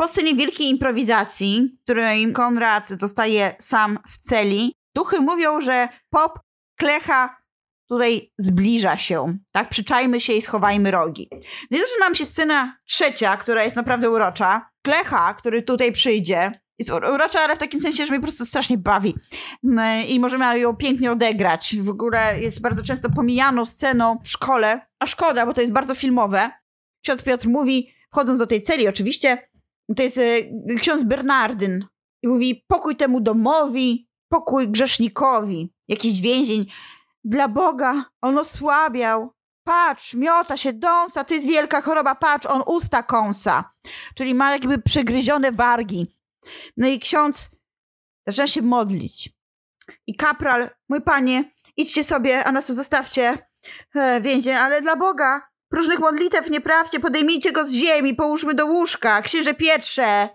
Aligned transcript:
Po 0.00 0.08
scenie 0.08 0.34
wielkiej 0.34 0.68
improwizacji, 0.68 1.78
której 1.84 2.32
Konrad 2.32 2.88
zostaje 2.88 3.54
sam 3.58 3.98
w 4.08 4.18
celi, 4.18 4.74
duchy 4.94 5.20
mówią, 5.20 5.60
że 5.60 5.88
pop 6.10 6.38
klecha 6.78 7.36
tutaj 7.88 8.32
zbliża 8.38 8.96
się. 8.96 9.38
Tak, 9.52 9.68
przyczajmy 9.68 10.20
się 10.20 10.32
i 10.32 10.42
schowajmy 10.42 10.90
rogi. 10.90 11.28
No 11.70 11.78
i 11.78 11.80
zaczyna 11.80 12.04
nam 12.04 12.14
się 12.14 12.24
scena 12.24 12.76
trzecia, 12.86 13.36
która 13.36 13.64
jest 13.64 13.76
naprawdę 13.76 14.10
urocza. 14.10 14.70
Klecha, 14.82 15.34
który 15.34 15.62
tutaj 15.62 15.92
przyjdzie, 15.92 16.60
jest 16.78 16.90
urocza, 16.90 17.40
ale 17.40 17.56
w 17.56 17.58
takim 17.58 17.80
sensie, 17.80 18.06
że 18.06 18.12
mnie 18.12 18.20
po 18.20 18.26
prostu 18.26 18.44
strasznie 18.44 18.78
bawi. 18.78 19.14
I 20.08 20.20
możemy 20.20 20.58
ją 20.58 20.76
pięknie 20.76 21.12
odegrać. 21.12 21.76
W 21.76 21.88
ogóle 21.88 22.40
jest 22.40 22.60
bardzo 22.60 22.82
często 22.82 23.10
pomijaną 23.10 23.66
sceną 23.66 24.18
w 24.24 24.28
szkole, 24.28 24.86
a 24.98 25.06
szkoda, 25.06 25.46
bo 25.46 25.54
to 25.54 25.60
jest 25.60 25.72
bardzo 25.72 25.94
filmowe. 25.94 26.50
Ksiądz 27.04 27.22
Piotr 27.22 27.48
mówi, 27.48 27.94
wchodząc 28.12 28.38
do 28.38 28.46
tej 28.46 28.62
celi 28.62 28.88
oczywiście, 28.88 29.49
to 29.94 30.02
jest 30.02 30.18
e, 30.18 30.74
ksiądz 30.80 31.02
Bernardyn 31.02 31.84
i 32.22 32.28
mówi 32.28 32.64
pokój 32.68 32.96
temu 32.96 33.20
domowi, 33.20 34.08
pokój 34.28 34.68
grzesznikowi. 34.68 35.72
Jakiś 35.88 36.20
więzień. 36.20 36.66
Dla 37.24 37.48
Boga 37.48 38.04
on 38.20 38.38
osłabiał. 38.38 39.32
Patrz, 39.64 40.14
miota 40.14 40.56
się, 40.56 40.72
dąsa, 40.72 41.24
to 41.24 41.34
jest 41.34 41.46
wielka 41.46 41.82
choroba, 41.82 42.14
patrz, 42.14 42.46
on 42.46 42.62
usta 42.66 43.02
kąsa. 43.02 43.72
Czyli 44.14 44.34
ma 44.34 44.52
jakby 44.52 44.78
przegryzione 44.78 45.52
wargi. 45.52 46.16
No 46.76 46.88
i 46.88 47.00
ksiądz 47.00 47.50
zaczyna 48.26 48.46
się 48.46 48.62
modlić. 48.62 49.30
I 50.06 50.16
kapral, 50.16 50.70
mój 50.88 51.00
panie, 51.00 51.44
idźcie 51.76 52.04
sobie, 52.04 52.44
a 52.44 52.52
nas 52.52 52.66
tu 52.66 52.74
zostawcie 52.74 53.38
e, 53.94 54.20
więzień, 54.20 54.54
ale 54.54 54.82
dla 54.82 54.96
Boga, 54.96 55.49
próżnych 55.70 55.98
modlitew 55.98 56.50
nie 56.50 56.60
prawcie, 56.60 57.00
podejmijcie 57.00 57.52
go 57.52 57.66
z 57.66 57.72
ziemi, 57.72 58.14
połóżmy 58.14 58.54
do 58.54 58.66
łóżka, 58.66 59.22
księże 59.22 59.54
Pietrze. 59.54 60.28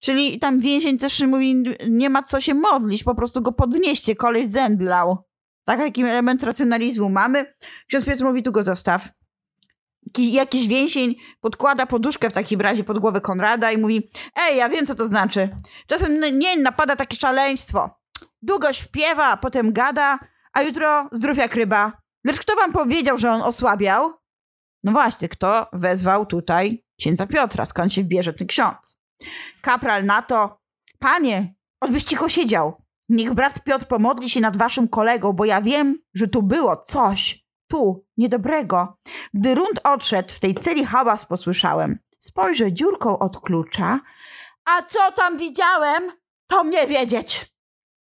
Czyli 0.00 0.38
tam 0.38 0.60
więzień 0.60 0.98
też 0.98 1.20
mówi, 1.20 1.64
nie 1.88 2.10
ma 2.10 2.22
co 2.22 2.40
się 2.40 2.54
modlić, 2.54 3.04
po 3.04 3.14
prostu 3.14 3.42
go 3.42 3.52
podnieście, 3.52 4.16
koleś 4.16 4.46
zemdlał. 4.46 5.24
Tak, 5.64 5.80
jaki 5.80 6.02
element 6.02 6.42
racjonalizmu 6.42 7.10
mamy. 7.10 7.54
Ksiądz 7.88 8.06
Piotr 8.06 8.24
mówi, 8.24 8.42
tu 8.42 8.52
go 8.52 8.64
zostaw. 8.64 9.08
Jakiś 10.18 10.68
więzień 10.68 11.14
podkłada 11.40 11.86
poduszkę 11.86 12.30
w 12.30 12.32
takim 12.32 12.60
razie 12.60 12.84
pod 12.84 12.98
głowę 12.98 13.20
Konrada 13.20 13.72
i 13.72 13.78
mówi, 13.78 14.10
ej, 14.36 14.56
ja 14.56 14.68
wiem, 14.68 14.86
co 14.86 14.94
to 14.94 15.06
znaczy. 15.06 15.48
Czasem 15.86 16.38
nie 16.38 16.56
napada 16.56 16.96
takie 16.96 17.16
szaleństwo. 17.16 17.90
Długo 18.42 18.72
śpiewa, 18.72 19.36
potem 19.36 19.72
gada, 19.72 20.18
a 20.52 20.62
jutro 20.62 21.08
zdrów 21.12 21.38
jak 21.38 21.54
ryba. 21.54 21.92
Lecz 22.24 22.40
kto 22.40 22.56
wam 22.56 22.72
powiedział, 22.72 23.18
że 23.18 23.30
on 23.30 23.42
osłabiał? 23.42 24.19
No 24.84 24.92
właśnie, 24.92 25.28
kto 25.28 25.68
wezwał 25.72 26.26
tutaj 26.26 26.84
księdza 26.98 27.26
Piotra? 27.26 27.64
Skąd 27.64 27.92
się 27.92 28.02
wbierze 28.02 28.32
ten 28.32 28.46
ksiądz? 28.46 29.00
Kapral 29.60 30.04
na 30.04 30.22
to, 30.22 30.60
panie, 30.98 31.54
odbyś 31.80 32.04
cicho 32.04 32.28
siedział. 32.28 32.82
Niech 33.08 33.34
brat 33.34 33.64
Piotr 33.64 33.86
pomodli 33.86 34.30
się 34.30 34.40
nad 34.40 34.56
waszym 34.56 34.88
kolegą, 34.88 35.32
bo 35.32 35.44
ja 35.44 35.62
wiem, 35.62 35.98
że 36.14 36.28
tu 36.28 36.42
było 36.42 36.76
coś, 36.76 37.44
tu, 37.70 38.06
niedobrego. 38.16 38.98
Gdy 39.34 39.54
Rund 39.54 39.80
odszedł, 39.84 40.32
w 40.32 40.40
tej 40.40 40.54
celi 40.54 40.84
hałas 40.84 41.24
posłyszałem. 41.24 41.98
Spojrzę 42.18 42.72
dziurką 42.72 43.18
od 43.18 43.40
klucza, 43.40 44.00
a 44.64 44.82
co 44.82 45.12
tam 45.12 45.38
widziałem, 45.38 46.12
to 46.46 46.64
mnie 46.64 46.86
wiedzieć. 46.86 47.50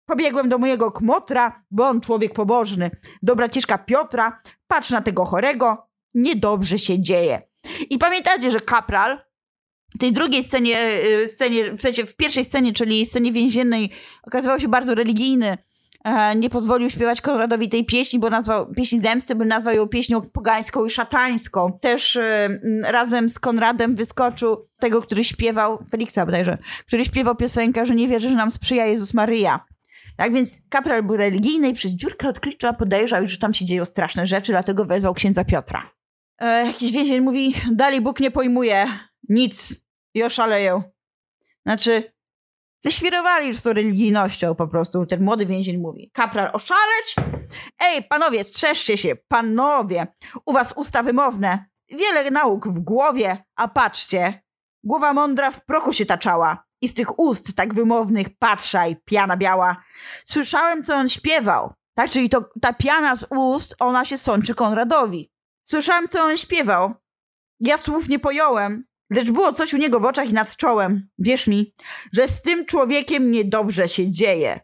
Pobiegłem 0.06 0.48
do 0.48 0.58
mojego 0.58 0.92
kmotra, 0.92 1.64
bo 1.70 1.88
on 1.88 2.00
człowiek 2.00 2.34
pobożny. 2.34 2.90
Do 3.22 3.36
braciszka 3.36 3.78
Piotra, 3.78 4.40
patrz 4.66 4.90
na 4.90 5.02
tego 5.02 5.24
chorego, 5.24 5.88
niedobrze 6.14 6.78
się 6.78 7.02
dzieje. 7.02 7.42
I 7.90 7.98
pamiętacie, 7.98 8.50
że 8.50 8.60
kapral 8.60 9.20
tej 9.98 10.12
drugiej 10.12 10.44
scenie, 10.44 10.76
y, 11.22 11.28
scenie, 11.28 11.72
w 11.72 11.82
sensie 11.82 12.06
w 12.06 12.16
pierwszej 12.16 12.44
scenie, 12.44 12.72
czyli 12.72 13.06
scenie 13.06 13.32
więziennej, 13.32 13.90
okazywał 14.22 14.60
się 14.60 14.68
bardzo 14.68 14.94
religijny. 14.94 15.58
E, 16.04 16.36
nie 16.36 16.50
pozwolił 16.50 16.90
śpiewać 16.90 17.20
Konradowi 17.20 17.68
tej 17.68 17.84
pieśni, 17.84 18.18
bo 18.18 18.30
nazwał 18.30 18.72
pieśni 18.72 19.00
zemsty, 19.00 19.34
bo 19.34 19.44
nazwał 19.44 19.74
ją 19.74 19.88
pieśnią 19.88 20.20
pogańską 20.20 20.86
i 20.86 20.90
szatańską. 20.90 21.78
Też 21.80 22.16
y, 22.16 22.22
razem 22.84 23.28
z 23.28 23.38
Konradem 23.38 23.94
wyskoczył 23.94 24.68
tego, 24.80 25.02
który 25.02 25.24
śpiewał, 25.24 25.84
Feliksa 25.90 26.26
bodajże, 26.26 26.58
który 26.86 27.04
śpiewał 27.04 27.36
piosenkę, 27.36 27.86
że 27.86 27.94
nie 27.94 28.08
wierzy, 28.08 28.28
że 28.28 28.36
nam 28.36 28.50
sprzyja 28.50 28.86
Jezus 28.86 29.14
Maryja. 29.14 29.64
Tak 30.16 30.32
więc 30.32 30.62
kapral 30.68 31.02
był 31.02 31.16
religijny 31.16 31.68
i 31.68 31.74
przez 31.74 31.92
dziurkę 31.92 32.28
od 32.28 32.40
klicza 32.40 32.72
podejrzał, 32.72 33.28
że 33.28 33.38
tam 33.38 33.54
się 33.54 33.64
dzieją 33.64 33.84
straszne 33.84 34.26
rzeczy, 34.26 34.52
dlatego 34.52 34.84
wezwał 34.84 35.14
księdza 35.14 35.44
Piotra. 35.44 35.90
E, 36.42 36.66
jakiś 36.66 36.92
więzień 36.92 37.20
mówi, 37.20 37.54
dalej 37.72 38.00
Bóg 38.00 38.20
nie 38.20 38.30
pojmuje 38.30 38.86
nic 39.28 39.84
i 40.14 40.22
oszaleją. 40.22 40.82
Znaczy, 41.66 42.12
ześwirowali 42.78 43.54
z 43.54 43.62
tą 43.62 43.72
religijnością 43.72 44.54
po 44.54 44.68
prostu, 44.68 45.06
ten 45.06 45.24
młody 45.24 45.46
więzień 45.46 45.78
mówi. 45.78 46.10
Kapral, 46.14 46.50
oszaleć? 46.52 47.14
Ej, 47.78 48.02
panowie, 48.02 48.44
strzeżcie 48.44 48.98
się, 48.98 49.16
panowie, 49.28 50.06
u 50.46 50.52
was 50.52 50.72
usta 50.76 51.02
wymowne, 51.02 51.64
wiele 51.88 52.30
nauk 52.30 52.68
w 52.68 52.78
głowie, 52.78 53.36
a 53.56 53.68
patrzcie, 53.68 54.42
głowa 54.84 55.12
mądra 55.12 55.50
w 55.50 55.64
prochu 55.64 55.92
się 55.92 56.06
taczała 56.06 56.64
i 56.80 56.88
z 56.88 56.94
tych 56.94 57.18
ust 57.18 57.56
tak 57.56 57.74
wymownych 57.74 58.26
patrzaj, 58.38 58.96
piana 59.04 59.36
biała. 59.36 59.76
Słyszałem, 60.26 60.84
co 60.84 60.94
on 60.94 61.08
śpiewał, 61.08 61.72
tak, 61.94 62.10
czyli 62.10 62.28
to 62.28 62.44
ta 62.62 62.72
piana 62.72 63.16
z 63.16 63.26
ust, 63.30 63.74
ona 63.80 64.04
się 64.04 64.18
sączy 64.18 64.54
Konradowi. 64.54 65.32
Słyszałem, 65.64 66.08
co 66.08 66.22
on 66.24 66.36
śpiewał. 66.36 66.94
Ja 67.60 67.78
słów 67.78 68.08
nie 68.08 68.18
pojąłem, 68.18 68.84
lecz 69.10 69.30
było 69.30 69.52
coś 69.52 69.74
u 69.74 69.76
niego 69.76 70.00
w 70.00 70.04
oczach 70.04 70.28
i 70.28 70.32
nad 70.32 70.56
czołem. 70.56 71.08
Wierz 71.18 71.46
mi, 71.46 71.74
że 72.12 72.28
z 72.28 72.42
tym 72.42 72.66
człowiekiem 72.66 73.30
niedobrze 73.30 73.88
się 73.88 74.10
dzieje. 74.10 74.60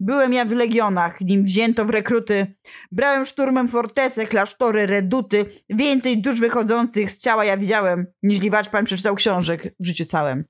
Byłem 0.00 0.32
ja 0.32 0.44
w 0.44 0.50
legionach, 0.50 1.20
nim 1.20 1.44
wzięto 1.44 1.84
w 1.84 1.90
rekruty. 1.90 2.54
Brałem 2.92 3.26
szturmem 3.26 3.68
fortece, 3.68 4.26
klasztory, 4.26 4.86
reduty. 4.86 5.46
Więcej 5.68 6.22
dusz 6.22 6.40
wychodzących 6.40 7.10
z 7.10 7.20
ciała 7.20 7.44
ja 7.44 7.56
widziałem, 7.56 8.06
niż 8.22 8.50
wacz 8.50 8.68
pan 8.68 8.84
przeczytał 8.84 9.14
książek 9.14 9.74
w 9.80 9.86
życiu 9.86 10.04
całym. 10.04 10.44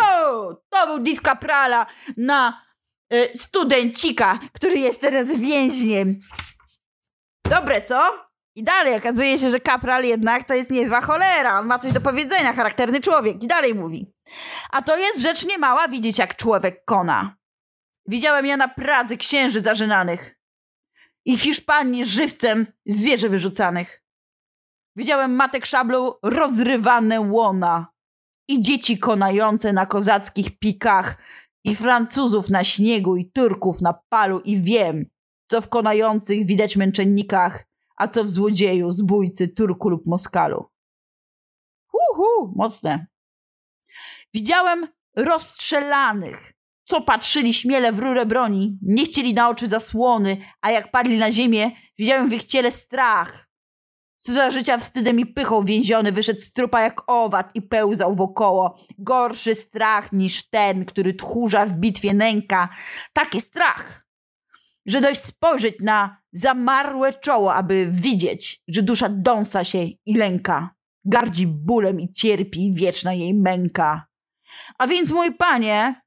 O, 0.00 0.54
to 0.70 0.86
był 0.86 0.98
disk 0.98 1.22
Kaprala 1.22 1.86
na 2.16 2.62
y, 3.14 3.30
studencika, 3.34 4.38
który 4.52 4.78
jest 4.78 5.00
teraz 5.00 5.36
więźniem. 5.36 6.18
Dobre, 7.50 7.82
co? 7.82 8.25
I 8.56 8.64
dalej 8.64 8.94
okazuje 8.94 9.38
się, 9.38 9.50
że 9.50 9.60
kapral 9.60 10.04
jednak 10.04 10.44
to 10.44 10.54
jest 10.54 10.70
niezła 10.70 11.00
cholera. 11.00 11.60
On 11.60 11.66
ma 11.66 11.78
coś 11.78 11.92
do 11.92 12.00
powiedzenia, 12.00 12.52
charakterny 12.52 13.00
człowiek. 13.00 13.42
I 13.42 13.46
dalej 13.46 13.74
mówi. 13.74 14.12
A 14.70 14.82
to 14.82 14.96
jest 14.96 15.20
rzecz 15.20 15.46
niemała 15.46 15.88
widzieć, 15.88 16.18
jak 16.18 16.36
człowiek 16.36 16.84
kona. 16.84 17.36
Widziałem 18.08 18.46
ja 18.46 18.56
na 18.56 18.68
Pradze 18.68 19.16
księży 19.16 19.60
zażynanych 19.60 20.36
i 21.24 21.38
w 21.38 21.42
Hiszpanii 21.42 22.04
żywcem 22.04 22.66
zwierzę 22.86 23.28
wyrzucanych. 23.28 24.02
Widziałem 24.96 25.34
matek 25.34 25.66
szablą 25.66 26.12
rozrywane 26.22 27.20
łona 27.20 27.86
i 28.48 28.62
dzieci 28.62 28.98
konające 28.98 29.72
na 29.72 29.86
kozackich 29.86 30.58
pikach 30.58 31.16
i 31.64 31.76
Francuzów 31.76 32.50
na 32.50 32.64
śniegu 32.64 33.16
i 33.16 33.30
Turków 33.32 33.80
na 33.80 33.94
palu 34.08 34.40
i 34.40 34.60
wiem, 34.60 35.06
co 35.50 35.60
w 35.60 35.68
konających 35.68 36.46
widać 36.46 36.76
męczennikach 36.76 37.64
a 37.96 38.08
co 38.08 38.24
w 38.24 38.30
złodzieju, 38.30 38.92
zbójcy, 38.92 39.48
turku 39.48 39.88
lub 39.88 40.06
moskalu. 40.06 40.64
Uhu, 41.92 42.52
mocne. 42.56 43.06
Widziałem 44.34 44.88
rozstrzelanych, 45.16 46.52
co 46.84 47.00
patrzyli 47.00 47.54
śmiele 47.54 47.92
w 47.92 47.98
rurę 47.98 48.26
broni, 48.26 48.78
nie 48.82 49.04
chcieli 49.04 49.34
na 49.34 49.48
oczy 49.48 49.66
zasłony, 49.66 50.36
a 50.60 50.70
jak 50.70 50.90
padli 50.90 51.18
na 51.18 51.32
ziemię, 51.32 51.70
widziałem 51.98 52.28
w 52.28 52.32
ich 52.32 52.44
ciele 52.44 52.72
strach. 52.72 53.46
Za 54.18 54.50
życia 54.50 54.78
wstydem 54.78 55.20
i 55.20 55.26
pychą 55.26 55.64
więziony 55.64 56.12
wyszedł 56.12 56.40
z 56.40 56.52
trupa 56.52 56.80
jak 56.80 57.10
owad 57.10 57.50
i 57.54 57.62
pełzał 57.62 58.14
wokoło. 58.14 58.78
Gorszy 58.98 59.54
strach 59.54 60.12
niż 60.12 60.48
ten, 60.48 60.84
który 60.84 61.14
tchórza 61.14 61.66
w 61.66 61.72
bitwie 61.72 62.14
nęka. 62.14 62.68
Taki 63.12 63.40
strach, 63.40 64.05
że 64.86 65.00
dość 65.00 65.24
spojrzeć 65.24 65.74
na 65.80 66.22
zamarłe 66.32 67.12
czoło, 67.12 67.54
aby 67.54 67.88
widzieć, 67.90 68.62
że 68.68 68.82
dusza 68.82 69.08
dąsa 69.08 69.64
się 69.64 69.78
i 70.06 70.14
lęka, 70.14 70.74
gardzi 71.04 71.46
bólem 71.46 72.00
i 72.00 72.12
cierpi 72.12 72.72
wieczna 72.74 73.14
jej 73.14 73.34
męka. 73.34 74.06
A 74.78 74.86
więc, 74.86 75.10
mój 75.10 75.34
panie, 75.34 76.00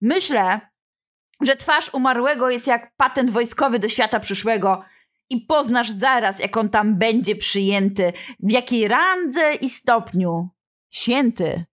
myślę, 0.00 0.60
że 1.40 1.56
twarz 1.56 1.94
umarłego 1.94 2.50
jest 2.50 2.66
jak 2.66 2.92
patent 2.96 3.30
wojskowy 3.30 3.78
do 3.78 3.88
świata 3.88 4.20
przyszłego 4.20 4.84
i 5.30 5.40
poznasz 5.40 5.90
zaraz, 5.90 6.38
jak 6.38 6.56
on 6.56 6.68
tam 6.68 6.98
będzie 6.98 7.36
przyjęty, 7.36 8.12
w 8.40 8.50
jakiej 8.50 8.88
randze 8.88 9.54
i 9.54 9.68
stopniu. 9.68 10.48
Święty 10.90 11.64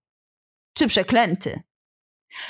czy 0.73 0.87
przeklęty. 0.87 1.63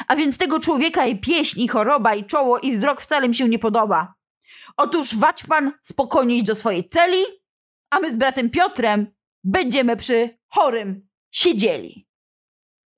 A 0.08 0.16
więc 0.16 0.38
tego 0.38 0.60
człowieka 0.60 1.06
i 1.06 1.20
pieśń, 1.20 1.62
i 1.62 1.68
choroba, 1.68 2.16
i 2.16 2.26
czoło, 2.26 2.60
i 2.60 2.72
wzrok 2.72 3.02
wcale 3.02 3.28
mi 3.30 3.36
się 3.36 3.50
nie 3.50 3.60
podoba. 3.60 4.14
Otóż 4.78 5.16
wać 5.16 5.44
pan 5.44 5.74
spokojnie 5.82 6.36
iść 6.36 6.46
do 6.46 6.56
swojej 6.56 6.90
celi, 6.90 7.24
a 7.90 8.00
my 8.00 8.12
z 8.12 8.16
bratem 8.16 8.50
Piotrem 8.50 9.08
będziemy 9.44 9.98
przy 9.98 10.40
chorym 10.48 11.10
siedzieli. 11.32 12.08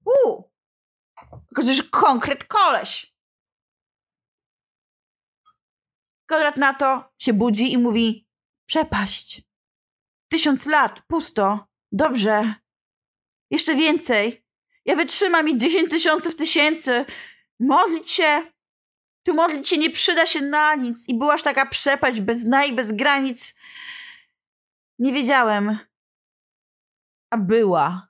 Uuu! 0.05 0.51
Że 1.63 1.83
konkret 1.83 2.43
koleś. 2.43 3.15
Konrad 6.25 6.57
na 6.57 6.73
to 6.73 7.13
się 7.17 7.33
budzi 7.33 7.73
i 7.73 7.77
mówi: 7.77 8.27
Przepaść. 8.65 9.41
Tysiąc 10.29 10.65
lat, 10.65 11.01
pusto. 11.07 11.67
Dobrze. 11.91 12.55
Jeszcze 13.51 13.75
więcej. 13.75 14.45
Ja 14.85 14.95
wytrzymam 14.95 15.49
i 15.49 15.57
dziesięć 15.57 15.89
tysięcy 15.89 16.31
w 16.31 16.35
tysięcy. 16.35 17.05
Modlić 17.59 18.09
się. 18.09 18.43
Tu 19.23 19.33
modlić 19.33 19.67
się 19.67 19.77
nie 19.77 19.89
przyda 19.89 20.25
się 20.25 20.41
na 20.41 20.75
nic. 20.75 21.09
I 21.09 21.17
byłaś 21.17 21.43
taka 21.43 21.65
przepaść 21.65 22.21
bez 22.21 22.45
dna 22.45 22.65
i 22.65 22.73
bez 22.73 22.91
granic. 22.91 23.55
Nie 24.99 25.13
wiedziałem. 25.13 25.77
A 27.33 27.37
była. 27.37 28.07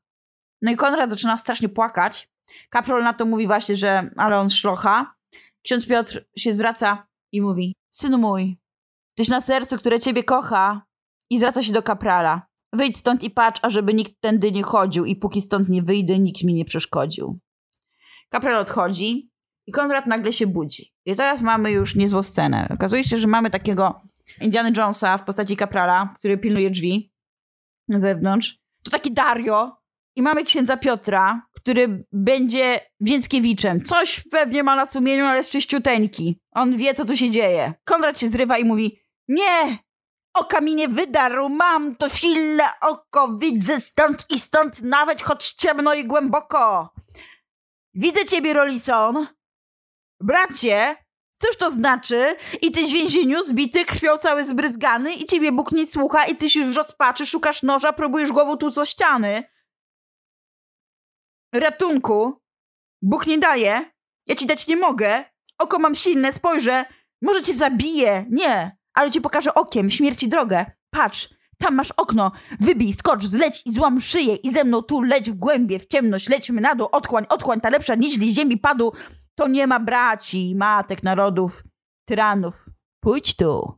No 0.61 0.71
i 0.71 0.75
Konrad 0.75 1.09
zaczyna 1.09 1.37
strasznie 1.37 1.69
płakać. 1.69 2.29
Kaprol 2.69 3.03
na 3.03 3.13
to 3.13 3.25
mówi 3.25 3.47
właśnie, 3.47 3.75
że 3.75 4.09
ale 4.17 4.39
on 4.39 4.49
szlocha. 4.49 5.15
Ksiądz 5.63 5.87
Piotr 5.87 6.25
się 6.37 6.53
zwraca 6.53 7.07
i 7.31 7.41
mówi: 7.41 7.75
Synu 7.89 8.17
mój, 8.17 8.57
tyś 9.17 9.27
na 9.27 9.41
sercu, 9.41 9.77
które 9.77 9.99
ciebie 9.99 10.23
kocha. 10.23 10.81
I 11.29 11.39
zwraca 11.39 11.63
się 11.63 11.71
do 11.71 11.83
kaprala. 11.83 12.47
Wyjdź 12.73 12.97
stąd 12.97 13.23
i 13.23 13.29
patrz, 13.29 13.59
ażeby 13.63 13.93
nikt 13.93 14.21
tędy 14.21 14.51
nie 14.51 14.63
chodził, 14.63 15.05
i 15.05 15.15
póki 15.15 15.41
stąd 15.41 15.69
nie 15.69 15.81
wyjdę, 15.81 16.19
nikt 16.19 16.43
mi 16.43 16.53
nie 16.53 16.65
przeszkodził. 16.65 17.39
Kapral 18.29 18.55
odchodzi 18.55 19.31
i 19.67 19.71
Konrad 19.71 20.07
nagle 20.07 20.33
się 20.33 20.47
budzi. 20.47 20.93
I 21.05 21.15
teraz 21.15 21.41
mamy 21.41 21.71
już 21.71 21.95
niezłą 21.95 22.23
scenę. 22.23 22.67
Okazuje 22.73 23.03
się, 23.03 23.17
że 23.17 23.27
mamy 23.27 23.49
takiego 23.49 24.01
Indiana 24.41 24.69
Jonesa 24.77 25.17
w 25.17 25.25
postaci 25.25 25.55
kaprala, 25.55 26.15
który 26.19 26.37
pilnuje 26.37 26.69
drzwi 26.71 27.11
na 27.87 27.99
zewnątrz. 27.99 28.59
To 28.83 28.91
taki 28.91 29.11
Dario. 29.11 29.81
I 30.15 30.21
mamy 30.21 30.43
księdza 30.43 30.77
Piotra, 30.77 31.47
który 31.55 32.05
będzie 32.11 32.79
Więckiewiczem. 32.99 33.81
Coś 33.81 34.23
pewnie 34.31 34.63
ma 34.63 34.75
na 34.75 34.85
sumieniu, 34.85 35.25
ale 35.25 35.37
jest 35.37 35.49
czyściuteńki. 35.49 36.39
On 36.51 36.77
wie, 36.77 36.93
co 36.93 37.05
tu 37.05 37.17
się 37.17 37.29
dzieje. 37.29 37.73
Konrad 37.85 38.19
się 38.19 38.27
zrywa 38.27 38.57
i 38.57 38.65
mówi, 38.65 38.99
nie, 39.27 39.77
Oka 40.33 40.61
mi 40.61 40.75
nie 40.75 40.87
wydarł, 40.87 41.49
mam 41.49 41.95
to 41.95 42.09
silne 42.09 42.63
oko, 42.81 43.37
widzę 43.37 43.79
stąd 43.79 44.25
i 44.29 44.39
stąd, 44.39 44.81
nawet 44.81 45.21
choć 45.21 45.53
ciemno 45.53 45.93
i 45.93 46.05
głęboko. 46.05 46.93
Widzę 47.93 48.25
ciebie, 48.25 48.53
Rolison. 48.53 49.27
Bracie, 50.19 50.95
cóż 51.39 51.57
to 51.57 51.71
znaczy? 51.71 52.35
I 52.61 52.71
tyś 52.71 52.89
w 52.89 52.93
więzieniu, 52.93 53.43
zbity, 53.43 53.85
krwią 53.85 54.17
cały 54.17 54.45
zbryzgany 54.45 55.13
i 55.13 55.25
ciebie 55.25 55.51
Bóg 55.51 55.71
nie 55.71 55.87
słucha 55.87 56.25
i 56.25 56.35
tyś 56.35 56.55
już 56.55 56.67
w 56.67 56.77
rozpaczy, 56.77 57.25
szukasz 57.25 57.63
noża, 57.63 57.93
próbujesz 57.93 58.31
głową 58.31 58.57
tu 58.57 58.71
co 58.71 58.85
ściany. 58.85 59.43
Ratunku. 61.53 62.41
Bóg 63.01 63.27
nie 63.27 63.37
daje. 63.37 63.91
Ja 64.27 64.35
ci 64.35 64.45
dać 64.45 64.67
nie 64.67 64.77
mogę. 64.77 65.25
Oko 65.57 65.79
mam 65.79 65.95
silne, 65.95 66.33
spojrzę. 66.33 66.85
Może 67.21 67.41
cię 67.41 67.53
zabiję. 67.53 68.25
Nie 68.29 68.80
ale 68.93 69.11
ci 69.11 69.21
pokażę 69.21 69.53
okiem 69.53 69.89
śmierci 69.89 70.29
drogę. 70.29 70.65
Patrz, 70.89 71.29
tam 71.57 71.75
masz 71.75 71.91
okno. 71.91 72.31
Wybij, 72.59 72.93
skocz, 72.93 73.23
zleć 73.23 73.61
i 73.65 73.73
złam 73.73 74.01
szyję 74.01 74.35
i 74.35 74.51
ze 74.51 74.63
mną 74.63 74.81
tu 74.81 75.01
leć 75.01 75.31
w 75.31 75.33
głębie, 75.33 75.79
w 75.79 75.85
ciemność, 75.85 76.29
lećmy 76.29 76.61
na 76.61 76.75
dół, 76.75 76.87
otchłań, 76.91 77.25
otchłań, 77.29 77.61
ta 77.61 77.69
lepsza 77.69 77.95
niźli 77.95 78.33
ziemi 78.33 78.57
padł. 78.57 78.93
To 79.35 79.47
nie 79.47 79.67
ma 79.67 79.79
braci, 79.79 80.55
matek, 80.55 81.03
narodów, 81.03 81.63
tyranów. 82.05 82.65
Pójdź 82.99 83.35
tu. 83.35 83.77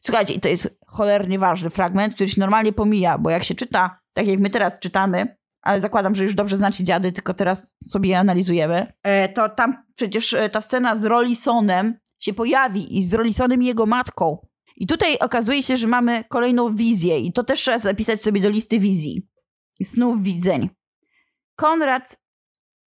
Słuchajcie, 0.00 0.40
to 0.40 0.48
jest 0.48 0.78
cholernie 0.86 1.38
ważny 1.38 1.70
fragment, 1.70 2.14
który 2.14 2.30
się 2.30 2.40
normalnie 2.40 2.72
pomija, 2.72 3.18
bo 3.18 3.30
jak 3.30 3.44
się 3.44 3.54
czyta, 3.54 4.00
tak 4.14 4.26
jak 4.26 4.38
my 4.38 4.50
teraz 4.50 4.78
czytamy, 4.78 5.36
ale 5.62 5.80
zakładam, 5.80 6.14
że 6.14 6.24
już 6.24 6.34
dobrze 6.34 6.56
znacie 6.56 6.84
dziady, 6.84 7.12
tylko 7.12 7.34
teraz 7.34 7.76
sobie 7.84 8.10
je 8.10 8.18
analizujemy, 8.18 8.92
e, 9.02 9.28
to 9.28 9.48
tam 9.48 9.84
przecież 9.94 10.32
e, 10.32 10.48
ta 10.48 10.60
scena 10.60 10.96
z 10.96 11.04
Rollisonem 11.04 11.98
się 12.18 12.34
pojawi 12.34 12.98
i 12.98 13.02
z 13.02 13.14
Rollisonem 13.14 13.62
jego 13.62 13.86
matką. 13.86 14.46
I 14.76 14.86
tutaj 14.86 15.18
okazuje 15.18 15.62
się, 15.62 15.76
że 15.76 15.86
mamy 15.86 16.24
kolejną 16.24 16.74
wizję 16.74 17.20
i 17.20 17.32
to 17.32 17.44
też 17.44 17.60
trzeba 17.60 17.78
zapisać 17.78 18.22
sobie 18.22 18.40
do 18.40 18.48
listy 18.48 18.78
wizji. 18.78 19.28
Snów 19.82 20.22
widzeń. 20.22 20.70
Konrad 21.56 22.20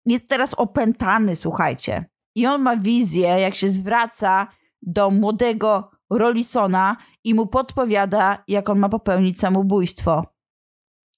jest 0.06 0.30
teraz 0.30 0.54
opętany, 0.54 1.36
słuchajcie. 1.36 2.06
I 2.36 2.48
on 2.48 2.62
ma 2.62 2.78
wizję, 2.78 3.28
jak 3.28 3.56
się 3.56 3.70
zwraca 3.70 4.48
do 4.82 5.12
młodego 5.12 5.92
Rollisona 6.10 6.98
i 7.24 7.34
mu 7.34 7.48
podpowiada, 7.48 8.44
jak 8.48 8.70
on 8.70 8.80
ma 8.80 8.90
popełnić 8.90 9.40
samobójstwo. 9.40 10.26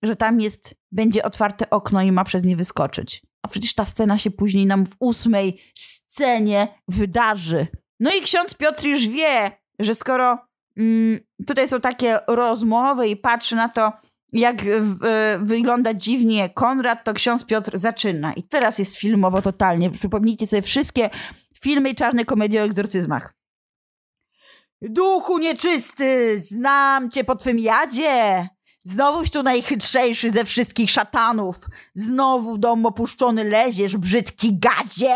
Że 0.04 0.16
tam 0.16 0.42
jest, 0.42 0.76
będzie 0.92 1.24
otwarte 1.24 1.70
okno 1.70 2.02
i 2.02 2.12
ma 2.12 2.24
przez 2.24 2.44
nie 2.44 2.56
wyskoczyć. 2.56 3.26
A 3.42 3.48
przecież 3.48 3.74
ta 3.74 3.86
scena 3.86 4.18
się 4.18 4.32
później 4.32 4.66
nam 4.66 4.86
w 4.86 4.96
ósmej 5.00 5.62
scenie 5.76 6.82
wydarzy. 6.88 7.68
No 8.00 8.12
i 8.20 8.22
ksiądz 8.22 8.54
Piotr 8.54 8.86
już 8.86 9.08
wie, 9.08 9.52
że 9.80 9.96
skoro 9.96 10.38
mm, 10.78 11.20
tutaj 11.48 11.68
są 11.68 11.82
takie 11.82 12.20
rozmowy 12.28 13.08
i 13.08 13.18
patrzy 13.18 13.56
na 13.56 13.70
to, 13.70 13.94
jak 14.34 14.62
w, 14.82 15.00
wygląda 15.42 15.94
dziwnie 15.94 16.50
Konrad, 16.50 17.04
to 17.04 17.14
ksiądz 17.14 17.46
Piotr 17.46 17.78
zaczyna. 17.78 18.34
I 18.34 18.44
teraz 18.44 18.80
jest 18.80 18.98
filmowo 18.98 19.42
totalnie. 19.42 19.92
Przypomnijcie 19.92 20.48
sobie 20.48 20.62
wszystkie 20.62 21.10
filmy 21.62 21.90
i 21.90 21.96
czarne 21.96 22.26
komedie 22.26 22.62
o 22.62 22.66
egzorcyzmach. 22.66 23.34
Duchu 24.82 25.38
nieczysty, 25.38 26.40
znam 26.40 27.12
cię 27.12 27.24
po 27.24 27.36
twym 27.36 27.60
jadzie. 27.60 28.48
Znowuś 28.84 29.30
tu 29.30 29.44
najchytrzejszy 29.44 30.30
ze 30.30 30.46
wszystkich 30.46 30.92
szatanów. 30.92 31.56
Znowu 31.96 32.58
dom 32.58 32.86
opuszczony 32.86 33.44
leziesz, 33.44 33.98
brzydki 33.98 34.60
gadzie. 34.60 35.16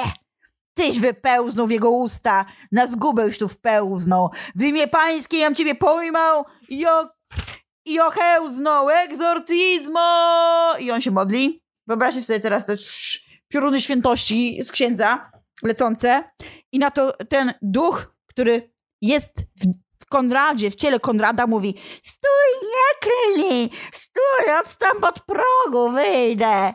Tyś 0.80 1.00
wypełznął 1.00 1.68
w 1.68 1.72
jego 1.72 1.92
usta, 1.92 2.46
na 2.72 2.88
zgubę 2.88 3.26
już 3.26 3.38
tu 3.38 3.48
wpełznął. 3.48 4.30
W 4.56 4.64
imię 4.64 4.88
pańskie 4.88 5.38
jam 5.38 5.56
ciebie 5.56 5.76
pojmał 5.76 6.46
i 6.70 6.88
o... 6.88 7.10
i 7.86 8.00
ochełznął 8.00 8.90
egzorcizmo! 8.90 10.74
I 10.80 10.92
on 10.92 11.02
się 11.02 11.12
modli. 11.12 11.64
Wyobraźcie 11.88 12.24
sobie 12.24 12.40
teraz 12.40 12.66
te 12.66 12.76
pioruny 13.48 13.82
świętości 13.82 14.64
z 14.64 14.72
księdza 14.72 15.32
lecące. 15.64 16.24
I 16.72 16.80
na 16.80 16.92
to 16.92 17.14
ten 17.30 17.54
duch, 17.62 18.16
który 18.28 18.74
jest 19.02 19.34
w 20.02 20.06
Konradzie, 20.06 20.72
w 20.72 20.76
ciele 20.76 21.00
Konrada 21.00 21.48
mówi 21.48 21.76
Stój, 22.04 22.70
nie 22.70 23.10
klnij! 23.10 23.70
Stój, 23.92 24.54
odstęp 24.62 25.04
od 25.04 25.22
progu, 25.22 25.92
wyjdę! 25.92 26.74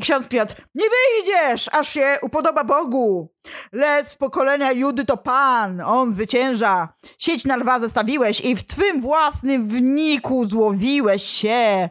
Ksiądz 0.00 0.28
Piotr, 0.28 0.54
nie 0.74 0.84
wyjdziesz, 0.84 1.68
aż 1.72 1.88
się 1.88 2.18
upodoba 2.22 2.64
Bogu. 2.64 3.34
Lec 3.72 4.16
pokolenia 4.16 4.72
Judy 4.72 5.04
to 5.04 5.16
Pan, 5.16 5.80
On 5.80 6.14
zwycięża. 6.14 6.88
Sieć 7.18 7.44
na 7.44 7.56
lwa 7.56 7.80
zostawiłeś 7.80 8.40
i 8.40 8.56
w 8.56 8.66
twym 8.66 9.00
własnym 9.00 9.68
wniku 9.68 10.44
złowiłeś 10.48 11.22
się. 11.22 11.88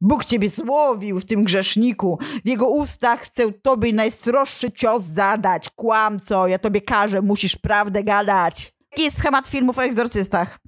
Bóg 0.00 0.24
ciebie 0.24 0.48
złowił 0.48 1.20
w 1.20 1.24
tym 1.24 1.44
grzeszniku. 1.44 2.18
W 2.44 2.48
jego 2.48 2.68
ustach 2.68 3.20
chcę 3.20 3.52
tobie 3.52 3.92
najsroższy 3.92 4.72
cios 4.72 5.02
zadać. 5.02 5.70
Kłamco, 5.70 6.46
ja 6.46 6.58
tobie 6.58 6.80
każę, 6.80 7.22
musisz 7.22 7.56
prawdę 7.56 8.04
gadać. 8.04 8.72
Jaki 8.90 9.02
jest 9.02 9.18
schemat 9.18 9.46
filmów 9.46 9.78
o 9.78 9.84
egzorcystach 9.84 10.58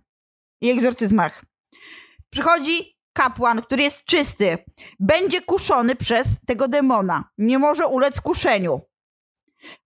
i 0.61 0.71
egzorcyzmach? 0.71 1.45
Przychodzi 2.31 2.97
kapłan, 3.13 3.63
który 3.63 3.83
jest 3.83 4.05
czysty, 4.05 4.59
będzie 5.01 5.41
kuszony 5.41 5.97
przez 5.97 6.41
tego 6.47 6.69
demona. 6.69 7.31
Nie 7.39 7.59
może 7.59 7.87
ulec 7.87 8.21
kuszeniu. 8.21 8.81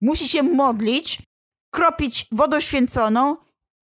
Musi 0.00 0.28
się 0.28 0.42
modlić, 0.42 1.22
kropić 1.70 2.26
wodą 2.32 2.60
święconą. 2.60 3.36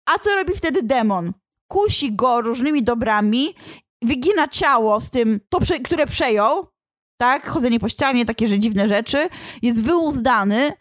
A 0.07 0.19
co 0.19 0.35
robi 0.35 0.53
wtedy 0.57 0.83
demon? 0.83 1.33
Kusi 1.69 2.13
go 2.17 2.41
różnymi 2.41 2.83
dobrami, 2.83 3.55
wygina 4.03 4.49
ciało 4.49 5.01
z 5.01 5.11
tym, 5.11 5.41
to, 5.49 5.59
które 5.85 6.07
przejął, 6.07 6.67
tak? 7.17 7.49
Chodzenie 7.49 7.81
po 7.81 7.89
ścianie, 7.89 8.27
takie 8.27 8.49
że 8.49 8.59
dziwne 8.59 8.89
rzeczy. 8.89 9.29
Jest 9.63 9.83
wyuzdany. 9.83 10.73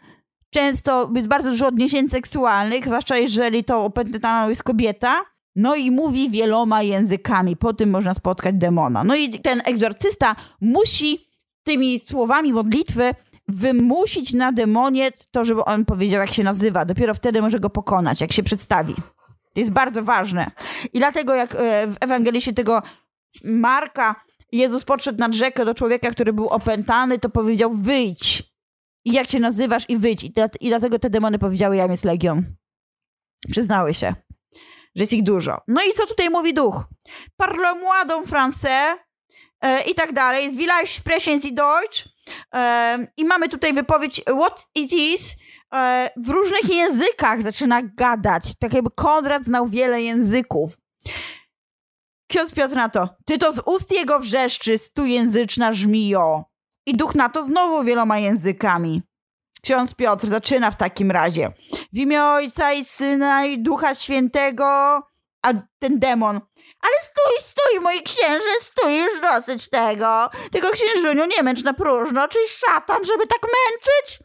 Często 0.53 1.12
jest 1.15 1.27
bardzo 1.27 1.50
dużo 1.50 1.68
odniesień 1.68 2.10
seksualnych, 2.10 2.86
zwłaszcza 2.86 3.18
jeżeli 3.18 3.63
to 3.63 3.86
opętaną 3.86 4.50
jest 4.50 4.63
kobieta 4.63 5.25
no 5.55 5.75
i 5.75 5.91
mówi 5.91 6.29
wieloma 6.29 6.81
językami. 6.81 7.55
Po 7.55 7.74
tym 7.74 7.89
można 7.89 8.13
spotkać 8.13 8.55
demona. 8.55 9.03
No 9.03 9.15
i 9.15 9.39
ten 9.39 9.62
egzorcysta 9.65 10.36
musi 10.62 11.27
tymi 11.63 12.00
słowami 12.00 12.53
modlitwy 12.53 13.13
wymusić 13.48 14.34
na 14.34 14.51
demonie 14.51 15.12
to, 15.31 15.46
żeby 15.46 15.65
on 15.65 15.86
powiedział, 15.86 16.22
jak 16.22 16.34
się 16.34 16.43
nazywa. 16.43 16.86
Dopiero 16.86 17.13
wtedy 17.13 17.41
może 17.41 17.60
go 17.60 17.70
pokonać, 17.70 18.22
jak 18.22 18.31
się 18.31 18.43
przedstawi. 18.43 18.96
To 19.53 19.60
jest 19.60 19.72
bardzo 19.72 20.03
ważne. 20.03 20.51
I 20.93 21.00
dlatego, 21.00 21.36
jak 21.36 21.55
e, 21.55 21.88
w 21.88 21.96
Ewangelii 22.00 22.41
tego 22.41 22.81
Marka 23.43 24.15
Jezus 24.51 24.84
podszedł 24.86 25.20
nad 25.20 25.34
rzekę 25.34 25.65
do 25.65 25.74
człowieka, 25.74 26.12
który 26.12 26.34
był 26.34 26.48
opętany, 26.48 27.20
to 27.20 27.29
powiedział: 27.29 27.74
wyjdź. 27.74 28.51
I 29.05 29.13
jak 29.13 29.29
się 29.29 29.39
nazywasz, 29.39 29.86
i 29.89 29.98
wyjdź. 29.98 30.24
I, 30.60 30.70
dlatego 30.70 31.00
te 31.00 31.10
demony 31.10 31.39
powiedziały: 31.39 31.75
Jam 31.75 31.91
jest 31.91 32.05
legion. 32.05 32.43
Przyznały 33.51 33.93
się 33.93 34.15
że 34.95 35.03
jest 35.03 35.13
ich 35.13 35.24
dużo. 35.24 35.57
No 35.67 35.81
i 35.83 35.93
co 35.93 36.07
tutaj 36.07 36.29
mówi 36.29 36.53
duch? 36.53 36.86
Parle-moi 37.38 38.05
français 38.25 38.95
e, 39.62 39.81
i 39.81 39.95
tak 39.95 40.13
dalej. 40.13 40.57
Vielleicht 40.57 40.95
sprechen 40.95 41.41
Sie 41.41 41.51
Deutsch? 41.51 42.05
E, 42.55 43.07
I 43.17 43.25
mamy 43.25 43.50
tutaj 43.50 43.74
wypowiedź 43.74 44.21
what 44.21 44.65
it 44.75 44.93
is 44.93 45.36
e, 45.74 46.10
w 46.17 46.29
różnych 46.29 46.69
językach 46.69 47.41
zaczyna 47.41 47.81
gadać. 47.81 48.43
Tak 48.60 48.74
jakby 48.74 48.89
Konrad 48.91 49.43
znał 49.43 49.67
wiele 49.67 50.01
języków. 50.01 50.77
Ksiądz 52.27 52.53
Piotr 52.53 52.75
na 52.75 52.89
to, 52.89 53.10
ty 53.25 53.38
to 53.38 53.53
z 53.53 53.60
ust 53.65 53.91
jego 53.91 54.19
wrzeszczy, 54.19 54.77
stujęzyczna 54.77 55.74
żmijo. 55.74 56.45
I 56.86 56.93
duch 56.93 57.15
na 57.15 57.29
to 57.29 57.43
znowu 57.43 57.83
wieloma 57.83 58.19
językami. 58.19 59.01
Ksiądz 59.63 59.94
Piotr 59.94 60.27
zaczyna 60.27 60.72
w 60.72 60.77
takim 60.77 61.12
razie. 61.12 61.51
W 61.94 61.98
imię 61.98 62.24
Ojca 62.24 62.74
i 62.74 62.86
Syna 62.86 63.46
i 63.46 63.60
Ducha 63.60 63.96
Świętego, 63.96 64.65
a 65.41 65.53
ten 65.80 66.00
demon. 66.00 66.36
Ale 66.82 66.94
stój, 67.03 67.50
stój, 67.50 67.80
mój 67.82 68.03
księże, 68.03 68.60
stój, 68.62 68.98
już 68.98 69.22
dosyć 69.22 69.70
tego. 69.70 70.30
Tylko 70.51 70.70
księżuniu, 70.72 71.25
nie 71.25 71.44
męcz 71.44 71.63
na 71.63 71.74
próżno, 71.74 72.27
czy 72.27 72.39
szatan, 72.48 73.06
żeby 73.06 73.27
tak 73.27 73.41
męczyć? 73.41 74.24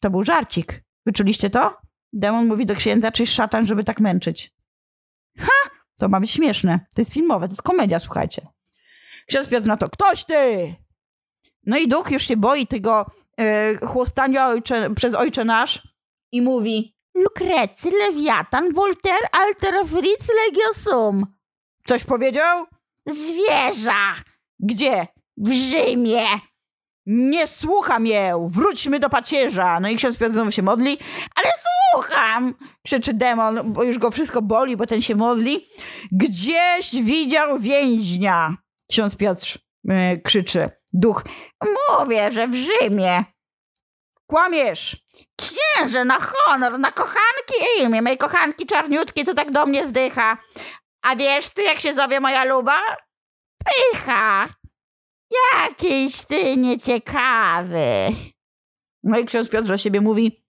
To 0.00 0.10
był 0.10 0.24
żarcik. 0.24 0.82
Wyczuliście 1.06 1.50
to? 1.50 1.76
Demon 2.12 2.46
mówi 2.46 2.66
do 2.66 2.74
księdza, 2.74 3.12
czy 3.12 3.26
szatan, 3.26 3.66
żeby 3.66 3.84
tak 3.84 4.00
męczyć. 4.00 4.52
Ha! 5.38 5.70
To 5.98 6.08
ma 6.08 6.20
być 6.20 6.30
śmieszne. 6.30 6.80
To 6.94 7.00
jest 7.00 7.12
filmowe, 7.12 7.46
to 7.46 7.52
jest 7.52 7.62
komedia, 7.62 8.00
słuchajcie. 8.00 8.46
Ksiądz 9.28 9.48
Piotr 9.48 9.66
na 9.66 9.76
to, 9.76 9.88
ktoś 9.88 10.24
ty! 10.24 10.74
No 11.66 11.76
i 11.76 11.88
duch 11.88 12.10
już 12.10 12.22
się 12.22 12.36
boi 12.36 12.66
tego 12.66 13.06
chłostania 13.86 14.46
ojcze, 14.46 14.90
przez 14.94 15.14
ojcze 15.14 15.44
nasz 15.44 15.88
i 16.32 16.42
mówi 16.42 16.94
Lukrecy, 17.14 17.90
Lewiatan, 17.90 18.72
Voltaire, 18.72 19.28
Alter 19.32 19.74
Fritz, 19.86 20.28
Legiosum. 20.44 21.26
Coś 21.84 22.04
powiedział? 22.04 22.66
Zwierza. 23.06 24.14
Gdzie? 24.60 25.06
W 25.36 25.52
Rzymie. 25.52 26.24
Nie 27.06 27.46
słucham 27.46 28.06
je, 28.06 28.48
wróćmy 28.50 29.00
do 29.00 29.10
pacierza. 29.10 29.80
No 29.80 29.88
i 29.88 29.96
ksiądz 29.96 30.16
Piotr 30.16 30.32
znowu 30.32 30.50
się 30.50 30.62
modli, 30.62 30.98
ale 31.34 31.46
słucham, 31.92 32.54
krzyczy 32.84 33.14
demon, 33.14 33.72
bo 33.72 33.82
już 33.82 33.98
go 33.98 34.10
wszystko 34.10 34.42
boli, 34.42 34.76
bo 34.76 34.86
ten 34.86 35.02
się 35.02 35.14
modli. 35.14 35.66
Gdzieś 36.12 37.02
widział 37.02 37.58
więźnia. 37.58 38.56
Ksiądz 38.90 39.16
Piotr 39.16 39.58
yy, 39.84 40.20
krzyczy. 40.24 40.70
Duch, 40.94 41.22
mówię, 41.98 42.32
że 42.32 42.48
w 42.48 42.54
Rzymie. 42.54 43.24
Kłamiesz. 44.26 44.96
Księże, 45.36 46.04
na 46.04 46.20
honor, 46.20 46.78
na 46.78 46.90
kochanki 46.90 47.54
imię, 47.80 48.02
mojej 48.02 48.18
kochanki 48.18 48.66
czarniutkiej, 48.66 49.24
co 49.24 49.34
tak 49.34 49.52
do 49.52 49.66
mnie 49.66 49.86
wzdycha. 49.86 50.38
A 51.02 51.16
wiesz 51.16 51.50
ty, 51.50 51.62
jak 51.62 51.80
się 51.80 51.94
zowie 51.94 52.20
moja 52.20 52.44
luba? 52.44 52.80
Pycha. 53.64 54.48
Jakiś 55.52 56.24
ty 56.26 56.56
nieciekawy. 56.56 58.08
No 59.02 59.18
i 59.18 59.24
ksiądz 59.24 59.48
Piotr 59.48 59.72
o 59.72 59.78
siebie 59.78 60.00
mówi, 60.00 60.44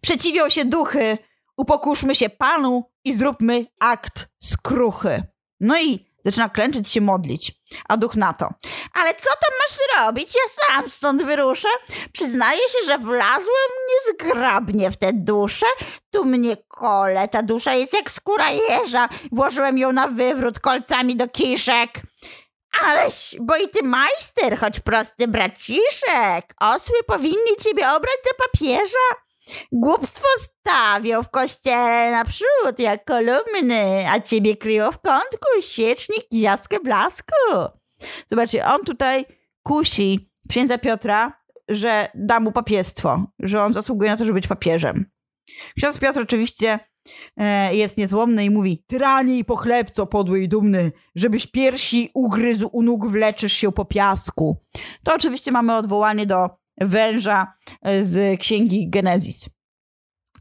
przeciwią 0.00 0.48
się 0.48 0.64
duchy, 0.64 1.18
upokórzmy 1.56 2.14
się 2.14 2.28
Panu 2.28 2.90
i 3.04 3.14
zróbmy 3.14 3.66
akt 3.80 4.28
skruchy. 4.42 5.22
No 5.60 5.80
i 5.80 6.13
zaczyna 6.24 6.48
klęczyć 6.48 6.88
się 6.88 7.00
modlić, 7.00 7.52
a 7.88 7.96
duch 7.96 8.16
na 8.16 8.32
to. 8.32 8.48
Ale 8.92 9.14
co 9.14 9.28
tam 9.28 9.58
masz 9.58 10.06
robić? 10.06 10.34
Ja 10.34 10.64
sam 10.64 10.90
stąd 10.90 11.22
wyruszę. 11.22 11.68
Przyznaję 12.12 12.58
się, 12.58 12.86
że 12.86 12.98
wlazłem 12.98 13.70
niezgrabnie 13.90 14.90
w 14.90 14.96
tę 14.96 15.12
duszę. 15.12 15.66
Tu 16.10 16.24
mnie 16.24 16.56
kole, 16.68 17.28
ta 17.28 17.42
dusza 17.42 17.74
jest 17.74 17.92
jak 17.92 18.10
skóra 18.10 18.50
jeża. 18.50 19.08
Włożyłem 19.32 19.78
ją 19.78 19.92
na 19.92 20.08
wywrót 20.08 20.60
kolcami 20.60 21.16
do 21.16 21.28
kiszek. 21.28 21.90
Aleś, 22.80 23.36
bo 23.40 23.56
i 23.56 23.68
ty 23.68 23.82
majster, 23.82 24.58
choć 24.58 24.80
prosty 24.80 25.28
braciszek. 25.28 26.54
Osły 26.60 27.02
powinni 27.06 27.56
ciebie 27.64 27.88
obrać 27.88 28.16
za 28.24 28.44
papieża. 28.44 29.24
Głupstwo 29.72 30.26
stawią 30.38 31.22
w 31.22 31.30
kościele 31.30 32.10
naprzód 32.10 32.78
jak 32.78 33.04
kolumny, 33.04 34.04
a 34.08 34.20
ciebie 34.20 34.56
kryją 34.56 34.92
w 34.92 35.00
kątku 35.00 35.48
świecznik 35.60 36.26
i 36.30 36.40
jaskę 36.40 36.80
blasku. 36.80 37.34
Zobaczcie, 38.26 38.66
on 38.66 38.84
tutaj 38.84 39.24
kusi 39.62 40.30
księdza 40.48 40.78
Piotra, 40.78 41.32
że 41.68 42.08
da 42.14 42.40
mu 42.40 42.52
papiestwo, 42.52 43.26
że 43.38 43.62
on 43.62 43.72
zasługuje 43.72 44.10
na 44.10 44.16
to, 44.16 44.24
żeby 44.24 44.34
być 44.34 44.48
papieżem. 44.48 45.04
Ksiądz 45.76 45.98
Piotr 45.98 46.20
oczywiście 46.20 46.78
e, 47.36 47.76
jest 47.76 47.96
niezłomny 47.96 48.44
i 48.44 48.50
mówi 48.50 48.84
Tyranii 48.86 49.44
pochlebco 49.44 50.06
podły 50.06 50.42
i 50.42 50.48
dumny, 50.48 50.92
żebyś 51.14 51.46
piersi 51.46 52.10
ugryzł 52.14 52.68
u 52.72 52.82
nóg 52.82 53.06
wleczysz 53.06 53.52
się 53.52 53.72
po 53.72 53.84
piasku. 53.84 54.56
To 55.04 55.14
oczywiście 55.14 55.52
mamy 55.52 55.76
odwołanie 55.76 56.26
do 56.26 56.63
węża 56.78 57.54
e, 57.82 58.06
z 58.06 58.40
księgi 58.40 58.90
Genezis. 58.90 59.48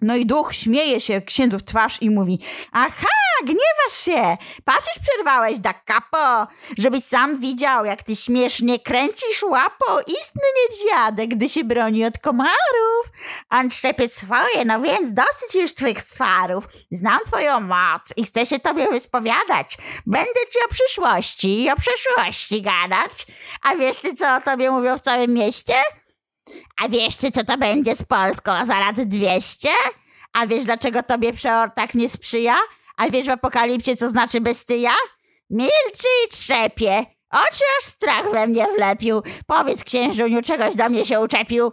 No 0.01 0.15
i 0.15 0.25
duch 0.25 0.53
śmieje 0.55 1.01
się 1.01 1.21
księdzu 1.21 1.59
w 1.59 1.63
twarz 1.63 2.01
i 2.01 2.09
mówi 2.09 2.39
Aha, 2.71 3.07
gniewasz 3.43 3.97
się! 4.05 4.37
Patrzysz, 4.65 4.99
przerwałeś 5.07 5.59
da 5.59 5.73
capo, 5.73 6.51
żebyś 6.77 7.03
sam 7.03 7.39
widział, 7.39 7.85
jak 7.85 8.03
ty 8.03 8.15
śmiesznie 8.15 8.79
kręcisz 8.79 9.43
łapo 9.43 9.99
istny 9.99 10.41
niedźwiadek, 10.61 11.29
gdy 11.29 11.49
się 11.49 11.63
broni 11.63 12.05
od 12.05 12.17
komarów. 12.19 13.03
On 13.49 13.69
trzepie 13.69 14.09
swoje, 14.09 14.65
no 14.65 14.81
więc 14.81 15.13
dosyć 15.13 15.55
już 15.55 15.73
twych 15.73 16.01
swarów. 16.01 16.67
Znam 16.91 17.19
twoją 17.25 17.59
moc 17.59 18.13
i 18.17 18.25
chcę 18.25 18.45
się 18.45 18.59
tobie 18.59 18.87
wyspowiadać. 18.87 19.77
Będę 20.05 20.39
ci 20.51 20.59
o 20.65 20.73
przyszłości 20.73 21.63
i 21.63 21.71
o 21.71 21.75
przeszłości 21.75 22.61
gadać. 22.61 23.27
A 23.63 23.75
wiesz 23.75 23.97
ty, 23.97 24.13
co 24.13 24.35
o 24.35 24.41
tobie 24.41 24.71
mówią 24.71 24.97
w 24.97 25.01
całym 25.01 25.33
mieście? 25.33 25.73
A 26.83 26.89
wiesz 26.89 27.15
ty, 27.15 27.31
co 27.31 27.43
to 27.43 27.57
będzie 27.57 27.95
z 27.95 28.03
Polską 28.03 28.65
za 28.65 28.79
lat 28.79 29.01
200? 29.01 29.69
A 30.33 30.47
wiesz, 30.47 30.65
dlaczego 30.65 31.03
tobie 31.03 31.33
przeor 31.33 31.71
tak 31.75 31.95
nie 31.95 32.09
sprzyja? 32.09 32.55
A 32.97 33.09
wiesz 33.09 33.27
w 33.27 33.29
apokalipcie, 33.29 33.95
co 33.95 34.09
znaczy 34.09 34.41
bestyja? 34.41 34.93
Milczy 35.49 36.07
i 36.25 36.29
trzepie. 36.29 37.05
Oczy 37.31 37.63
aż 37.79 37.85
strach 37.85 38.31
we 38.31 38.47
mnie 38.47 38.67
wlepił. 38.75 39.21
Powiedz, 39.47 39.83
księżuniu, 39.83 40.41
czegoś 40.41 40.75
do 40.75 40.89
mnie 40.89 41.05
się 41.05 41.19
uczepił. 41.19 41.71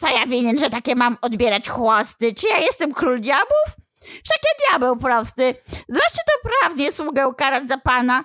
Co 0.00 0.08
ja 0.08 0.26
winien, 0.26 0.58
że 0.58 0.70
takie 0.70 0.94
mam 0.94 1.16
odbierać 1.20 1.68
chłosty? 1.68 2.34
Czy 2.34 2.48
ja 2.48 2.58
jestem 2.58 2.92
król 2.94 3.20
diabłów? 3.20 3.76
Wszak 4.00 4.38
ja 4.44 4.68
diabeł 4.68 4.96
prosty. 4.96 5.54
Zwłaszcza 5.88 6.20
to 6.26 6.48
prawnie 6.50 6.92
sługę 6.92 7.32
karać 7.38 7.68
za 7.68 7.78
pana. 7.78 8.24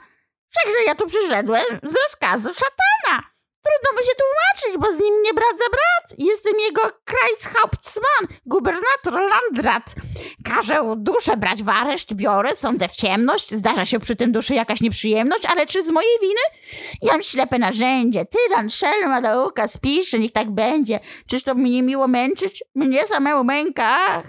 Wszakże 0.50 0.84
ja 0.88 0.96
tu 0.96 1.08
przyszedłem 1.08 1.64
z 1.84 1.96
rozkazu 1.96 2.50
szatana. 2.54 3.24
Trudno 3.68 4.00
mu 4.00 4.06
się 4.08 4.14
tłumaczyć, 4.22 4.82
bo 4.82 4.98
z 4.98 5.04
nim 5.04 5.22
nie 5.24 5.34
brat 5.34 5.58
za 5.58 5.70
brat. 5.70 6.20
Jestem 6.20 6.54
jego 6.60 6.82
Kreishauptmann, 7.06 8.38
gubernator 8.46 9.14
Landrat. 9.14 9.84
Każę 10.46 10.96
duszę 10.98 11.38
brać 11.38 11.64
w 11.64 11.70
areszt, 11.70 12.14
biorę, 12.14 12.56
sądzę 12.56 12.88
w 12.88 12.96
ciemność. 12.96 13.52
Zdarza 13.52 13.86
się 13.86 14.00
przy 14.00 14.16
tym 14.16 14.32
duszy 14.32 14.54
jakaś 14.54 14.82
nieprzyjemność, 14.82 15.46
ale 15.46 15.66
czy 15.66 15.86
z 15.86 15.90
mojej 15.90 16.20
winy? 16.22 16.42
Jam 17.02 17.24
ślepe 17.24 17.60
narzędzie. 17.60 18.26
Tyran, 18.26 18.70
szelma, 18.70 19.22
nauka, 19.22 19.68
spiszy, 19.68 20.20
niech 20.20 20.32
tak 20.32 20.52
będzie. 20.52 21.00
Czyż 21.30 21.44
to 21.44 21.56
mnie 21.56 21.84
miło 21.84 22.08
męczyć? 22.08 22.64
Mnie 22.76 23.08
samemu 23.08 23.44
mękach. 23.44 24.26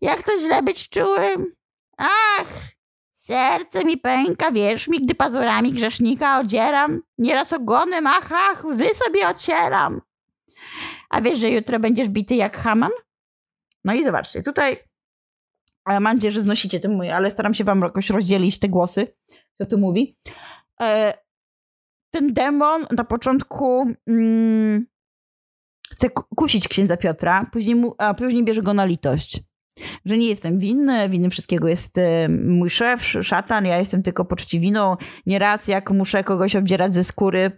Jak 0.00 0.22
to 0.22 0.38
źle 0.40 0.62
być 0.62 0.88
czułym? 0.88 1.54
Ach, 1.96 2.48
Serce 3.30 3.84
mi 3.84 3.96
pęka, 3.96 4.52
wierz 4.52 4.88
mi, 4.88 5.04
gdy 5.04 5.14
pazurami 5.14 5.72
grzesznika 5.72 6.40
odzieram. 6.40 7.02
Nieraz 7.18 7.52
ogonem, 7.52 8.06
ach, 8.06 8.30
ach, 8.32 8.64
łzy 8.64 8.88
sobie 8.94 9.28
ocieram. 9.28 10.00
A 11.10 11.20
wiesz, 11.20 11.38
że 11.38 11.50
jutro 11.50 11.80
będziesz 11.80 12.08
bity 12.08 12.34
jak 12.34 12.56
Haman? 12.56 12.90
No 13.84 13.94
i 13.94 14.04
zobaczcie, 14.04 14.42
tutaj 14.42 14.76
mam 15.86 16.02
nadzieję, 16.02 16.30
że 16.32 16.40
znosicie 16.40 16.80
ten 16.80 16.92
mój, 16.96 17.10
ale 17.10 17.30
staram 17.30 17.54
się 17.54 17.64
wam 17.64 17.80
jakoś 17.80 18.10
rozdzielić 18.10 18.58
te 18.58 18.68
głosy, 18.68 19.14
co 19.58 19.66
tu 19.66 19.78
mówi. 19.78 20.16
E, 20.80 21.14
ten 22.10 22.32
demon 22.32 22.86
na 22.90 23.04
początku 23.04 23.94
mm, 24.06 24.86
chce 25.90 26.10
kusić 26.10 26.68
księdza 26.68 26.96
Piotra, 26.96 27.46
później, 27.52 27.76
mu, 27.76 27.94
a 27.98 28.14
później 28.14 28.44
bierze 28.44 28.62
go 28.62 28.74
na 28.74 28.84
litość 28.84 29.49
że 30.04 30.18
nie 30.18 30.28
jestem 30.28 30.58
winny, 30.58 31.08
winny 31.08 31.30
wszystkiego 31.30 31.68
jest 31.68 31.98
e, 31.98 32.28
mój 32.28 32.70
szef, 32.70 33.02
szatan, 33.22 33.66
ja 33.66 33.78
jestem 33.78 34.02
tylko 34.02 34.24
poczciwiną. 34.24 34.96
Nieraz 35.26 35.68
jak 35.68 35.90
muszę 35.90 36.24
kogoś 36.24 36.56
obdzierać 36.56 36.94
ze 36.94 37.04
skóry, 37.04 37.50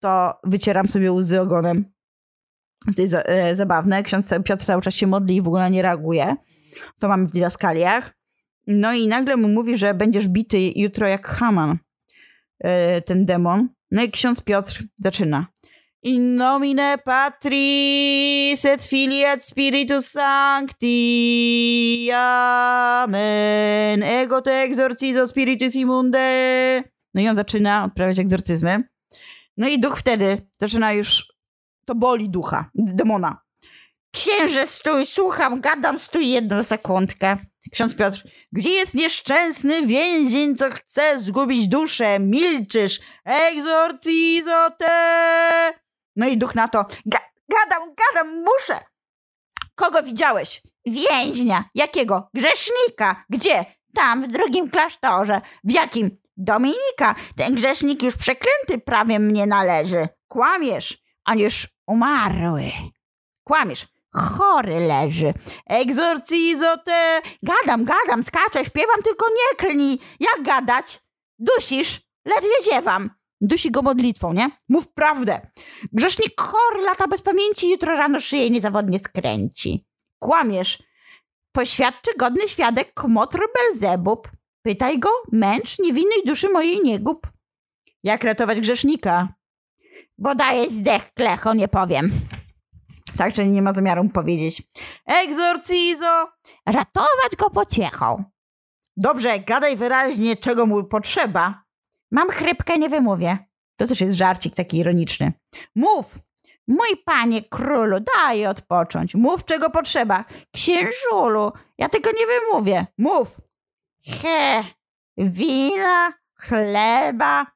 to 0.00 0.34
wycieram 0.44 0.88
sobie 0.88 1.12
łzy 1.12 1.40
ogonem. 1.40 1.84
To 2.96 3.02
jest 3.02 3.14
e, 3.14 3.56
zabawne. 3.56 4.02
Ksiądz 4.02 4.34
Piotr 4.44 4.64
cały 4.64 4.82
czas 4.82 4.94
się 4.94 5.06
modli 5.06 5.36
i 5.36 5.42
w 5.42 5.46
ogóle 5.46 5.70
nie 5.70 5.82
reaguje. 5.82 6.36
To 6.98 7.08
mamy 7.08 7.26
w 7.26 7.30
didaskaliach. 7.30 8.14
No 8.66 8.92
i 8.92 9.06
nagle 9.06 9.36
mu 9.36 9.48
mówi, 9.48 9.76
że 9.76 9.94
będziesz 9.94 10.28
bity 10.28 10.58
jutro 10.76 11.08
jak 11.08 11.26
Haman, 11.26 11.78
e, 12.60 13.00
ten 13.00 13.26
demon. 13.26 13.68
No 13.90 14.02
i 14.02 14.10
ksiądz 14.10 14.40
Piotr 14.40 14.82
zaczyna. 14.96 15.46
In 16.06 16.36
nomine 16.36 16.98
Patris 17.02 18.64
et 18.64 18.82
Filii 18.82 19.22
et 19.22 19.40
Spiritus 19.40 20.04
Sancti. 20.04 22.10
Amen. 22.12 24.02
Ego 24.02 24.42
te 24.42 24.50
exorcizo 24.50 25.26
spiritus 25.26 25.74
immunde. 25.74 26.84
No 27.14 27.20
i 27.20 27.28
on 27.28 27.34
zaczyna 27.34 27.84
odprawiać 27.84 28.18
egzorcyzmy. 28.18 28.82
No 29.56 29.68
i 29.68 29.80
duch 29.80 29.98
wtedy 29.98 30.38
zaczyna 30.60 30.92
już, 30.92 31.32
to 31.84 31.94
boli 31.94 32.30
ducha, 32.30 32.70
demona. 32.74 33.42
Księże, 34.10 34.66
stój, 34.66 35.06
słucham, 35.06 35.60
gadam, 35.60 35.98
stój 35.98 36.28
jedną 36.28 36.62
sekundkę. 36.62 37.36
Ksiądz 37.72 37.94
Piotr, 37.94 38.22
gdzie 38.52 38.70
jest 38.70 38.94
nieszczęsny 38.94 39.86
więzień, 39.86 40.56
co 40.56 40.70
chce 40.70 41.20
zgubić 41.20 41.68
duszę? 41.68 42.18
Milczysz, 42.18 43.00
egzorcizo 43.24 44.70
te! 44.78 45.83
No 46.16 46.26
i 46.26 46.38
duch 46.38 46.54
na 46.54 46.68
to, 46.68 46.86
Ga 47.06 47.18
gadam, 47.48 47.82
gadam, 47.94 48.44
muszę. 48.44 48.84
Kogo 49.74 50.02
widziałeś? 50.02 50.62
Więźnia. 50.86 51.64
Jakiego? 51.74 52.28
Grzesznika. 52.34 53.24
Gdzie? 53.30 53.64
Tam, 53.94 54.22
w 54.22 54.26
drugim 54.26 54.70
klasztorze. 54.70 55.40
W 55.64 55.72
jakim? 55.72 56.16
Dominika. 56.36 57.14
Ten 57.36 57.54
grzesznik 57.54 58.02
już 58.02 58.16
przeklęty 58.16 58.78
prawie 58.86 59.18
mnie 59.18 59.46
należy. 59.46 60.08
Kłamiesz. 60.28 60.98
On 61.24 61.38
już 61.38 61.68
umarły. 61.86 62.62
Kłamiesz. 63.44 63.86
Chory 64.14 64.80
leży. 64.80 65.34
Egzorcizo 65.66 66.76
te. 66.76 67.20
Gadam, 67.42 67.84
gadam, 67.84 68.24
skaczę, 68.24 68.64
śpiewam, 68.64 69.02
tylko 69.04 69.26
nie 69.28 69.56
klnij. 69.56 69.98
Jak 70.20 70.42
gadać? 70.42 71.00
Dusisz? 71.38 72.00
Ledwie 72.24 72.72
ziewam. 72.72 73.10
Dusi 73.44 73.70
go 73.70 73.82
modlitwą, 73.82 74.32
nie? 74.32 74.50
Mów 74.68 74.88
prawdę. 74.88 75.40
Grzesznik 75.92 76.40
chory, 76.40 76.82
lata 76.82 77.08
bez 77.08 77.22
pamięci, 77.22 77.70
jutro 77.70 77.96
rano 77.96 78.20
szyję 78.20 78.50
niezawodnie 78.50 78.98
skręci. 78.98 79.86
Kłamiesz. 80.18 80.82
Poświadczy 81.52 82.10
godny 82.18 82.48
świadek 82.48 82.94
kmotr 82.94 83.38
Belzebub. 83.54 84.30
Pytaj 84.62 84.98
go, 84.98 85.08
męcz 85.32 85.78
niewinnej 85.78 86.18
duszy 86.26 86.48
mojej 86.48 86.80
nie 86.84 87.00
gub. 87.00 87.30
Jak 88.02 88.24
ratować 88.24 88.60
grzesznika? 88.60 89.28
Bo 90.18 90.34
daje 90.34 90.70
zdech 90.70 91.12
klecho, 91.14 91.54
nie 91.54 91.68
powiem. 91.68 92.10
Także 93.18 93.46
nie 93.46 93.62
ma 93.62 93.72
zamiaru 93.72 94.08
powiedzieć. 94.08 94.62
Egzorcizo! 95.06 96.28
Ratować 96.66 97.36
go 97.38 97.50
pociechą. 97.50 98.24
Dobrze, 98.96 99.40
gadaj 99.40 99.76
wyraźnie, 99.76 100.36
czego 100.36 100.66
mu 100.66 100.84
potrzeba. 100.84 101.63
Mam 102.14 102.30
chrypkę, 102.30 102.78
nie 102.78 102.88
wymówię. 102.88 103.38
To 103.76 103.86
też 103.86 104.00
jest 104.00 104.16
żarcik 104.16 104.54
taki 104.54 104.78
ironiczny. 104.78 105.32
Mów! 105.76 106.18
Mój 106.68 106.96
panie 107.04 107.42
królu, 107.42 107.96
daj 108.16 108.46
odpocząć. 108.46 109.14
Mów, 109.14 109.44
czego 109.44 109.70
potrzeba. 109.70 110.24
Księżulu, 110.52 111.52
ja 111.78 111.88
tego 111.88 112.10
nie 112.18 112.26
wymówię. 112.26 112.86
Mów! 112.98 113.40
He, 114.06 114.64
wina, 115.16 116.12
chleba. 116.40 117.46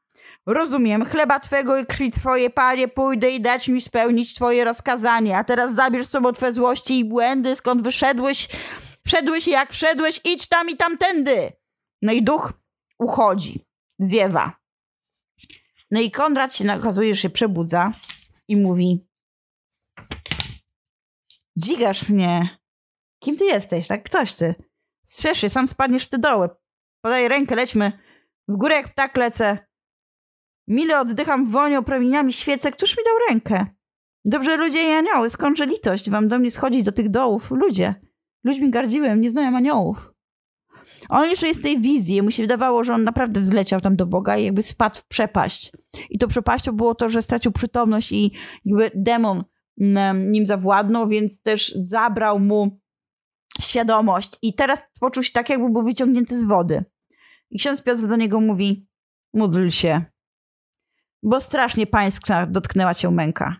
Rozumiem, 0.46 1.04
chleba 1.04 1.40
twego 1.40 1.78
i 1.78 1.86
krwi 1.86 2.12
twoje, 2.12 2.50
panie, 2.50 2.88
pójdę 2.88 3.30
i 3.30 3.40
dać 3.40 3.68
mi 3.68 3.80
spełnić 3.80 4.34
twoje 4.34 4.64
rozkazanie. 4.64 5.38
A 5.38 5.44
teraz 5.44 5.74
zabierz 5.74 6.08
sobą 6.08 6.32
twoje 6.32 6.52
złości 6.52 6.98
i 6.98 7.04
błędy, 7.04 7.56
skąd 7.56 7.82
wyszedłeś, 7.82 8.48
wszedłeś 9.06 9.46
jak 9.46 9.72
wszedłeś, 9.72 10.20
idź 10.24 10.48
tam 10.48 10.70
i 10.70 10.76
tamtędy. 10.76 11.52
No 12.02 12.12
i 12.12 12.22
duch 12.22 12.52
uchodzi, 12.98 13.67
zwiewa. 13.98 14.58
No 15.90 16.00
i 16.00 16.10
Konrad 16.10 16.54
się 16.54 16.74
okazuje, 16.74 17.14
że 17.14 17.20
się 17.20 17.30
przebudza 17.30 17.92
i 18.48 18.56
mówi 18.56 19.08
Dźwigasz 21.56 22.08
mnie. 22.08 22.58
Kim 23.18 23.36
ty 23.36 23.44
jesteś, 23.44 23.88
tak? 23.88 24.02
Ktoś 24.02 24.34
ty. 24.34 24.54
Strzeszy, 25.04 25.48
sam 25.48 25.68
spadniesz 25.68 26.04
w 26.04 26.08
te 26.08 26.18
doły. 26.18 26.48
Podaj 27.00 27.28
rękę, 27.28 27.54
lećmy. 27.54 27.92
W 28.48 28.56
górę 28.56 28.74
jak 28.74 28.88
ptak 28.88 29.16
lecę. 29.16 29.58
Mile 30.68 31.00
oddycham 31.00 31.46
wonią, 31.46 31.84
promieniami 31.84 32.32
świecę. 32.32 32.72
Któż 32.72 32.96
mi 32.96 33.04
dał 33.04 33.14
rękę? 33.28 33.66
Dobrze 34.24 34.56
ludzie 34.56 34.88
i 34.88 34.92
anioły, 34.92 35.30
skądże 35.30 35.66
litość 35.66 36.10
wam 36.10 36.28
do 36.28 36.38
mnie 36.38 36.50
schodzić 36.50 36.82
do 36.82 36.92
tych 36.92 37.08
dołów? 37.08 37.50
Ludzie. 37.50 37.94
Ludźmi 38.44 38.70
gardziłem, 38.70 39.20
nie 39.20 39.30
znają 39.30 39.56
aniołów. 39.56 40.12
On 41.08 41.28
jeszcze 41.28 41.48
jest 41.48 41.62
tej 41.62 41.80
wizji. 41.80 42.22
Mu 42.22 42.30
się 42.30 42.42
wydawało, 42.42 42.84
że 42.84 42.94
on 42.94 43.04
naprawdę 43.04 43.40
wzleciał 43.40 43.80
tam 43.80 43.96
do 43.96 44.06
Boga 44.06 44.36
i 44.36 44.44
jakby 44.44 44.62
spadł 44.62 44.98
w 44.98 45.06
przepaść. 45.06 45.72
I 46.10 46.18
to 46.18 46.28
przepaścią 46.28 46.72
było 46.72 46.94
to, 46.94 47.08
że 47.08 47.22
stracił 47.22 47.52
przytomność 47.52 48.12
i 48.12 48.32
jakby 48.64 48.90
demon 48.94 49.44
nim 50.14 50.46
zawładnął, 50.46 51.08
więc 51.08 51.42
też 51.42 51.72
zabrał 51.76 52.40
mu 52.40 52.80
świadomość. 53.60 54.36
I 54.42 54.54
teraz 54.54 54.80
poczuł 55.00 55.22
się 55.22 55.32
tak, 55.32 55.50
jakby 55.50 55.70
był 55.70 55.82
wyciągnięty 55.82 56.40
z 56.40 56.44
wody. 56.44 56.84
I 57.50 57.58
ksiądz 57.58 57.82
Piotr 57.82 58.06
do 58.06 58.16
niego 58.16 58.40
mówi: 58.40 58.88
Módl 59.34 59.68
się, 59.68 60.04
bo 61.22 61.40
strasznie 61.40 61.86
pańska 61.86 62.46
dotknęła 62.46 62.94
cię 62.94 63.10
męka. 63.10 63.56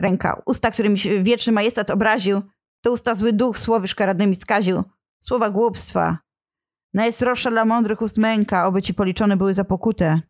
Ręka, 0.00 0.42
usta, 0.46 0.70
którymi 0.70 0.96
wieczny 1.22 1.52
majestat 1.52 1.90
obraził, 1.90 2.42
to 2.80 2.92
usta 2.92 3.14
zły 3.14 3.32
duch 3.32 3.58
słowy 3.58 3.88
szkaradnymi 3.88 4.36
skaził, 4.36 4.82
słowa 5.20 5.50
głupstwa. 5.50 6.18
Najsroższa 6.94 7.50
dla 7.50 7.64
mądrych 7.64 8.02
ust 8.02 8.18
męka, 8.18 8.66
oby 8.66 8.82
ci 8.82 8.94
policzone 8.94 9.36
były 9.36 9.54
za 9.54 9.64
pokutę, 9.64 10.20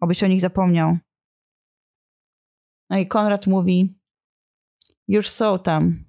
obyś 0.00 0.24
o 0.24 0.26
nich 0.26 0.40
zapomniał. 0.40 0.98
No 2.90 2.98
i 2.98 3.08
Konrad 3.08 3.46
mówi, 3.46 4.00
już 5.08 5.30
są 5.30 5.58
tam 5.58 6.04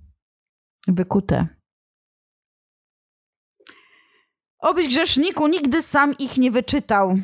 wykute. 0.87 1.47
Obyś 4.59 4.87
grzeszniku 4.87 5.47
nigdy 5.47 5.81
sam 5.81 6.17
ich 6.19 6.37
nie 6.37 6.51
wyczytał. 6.51 7.17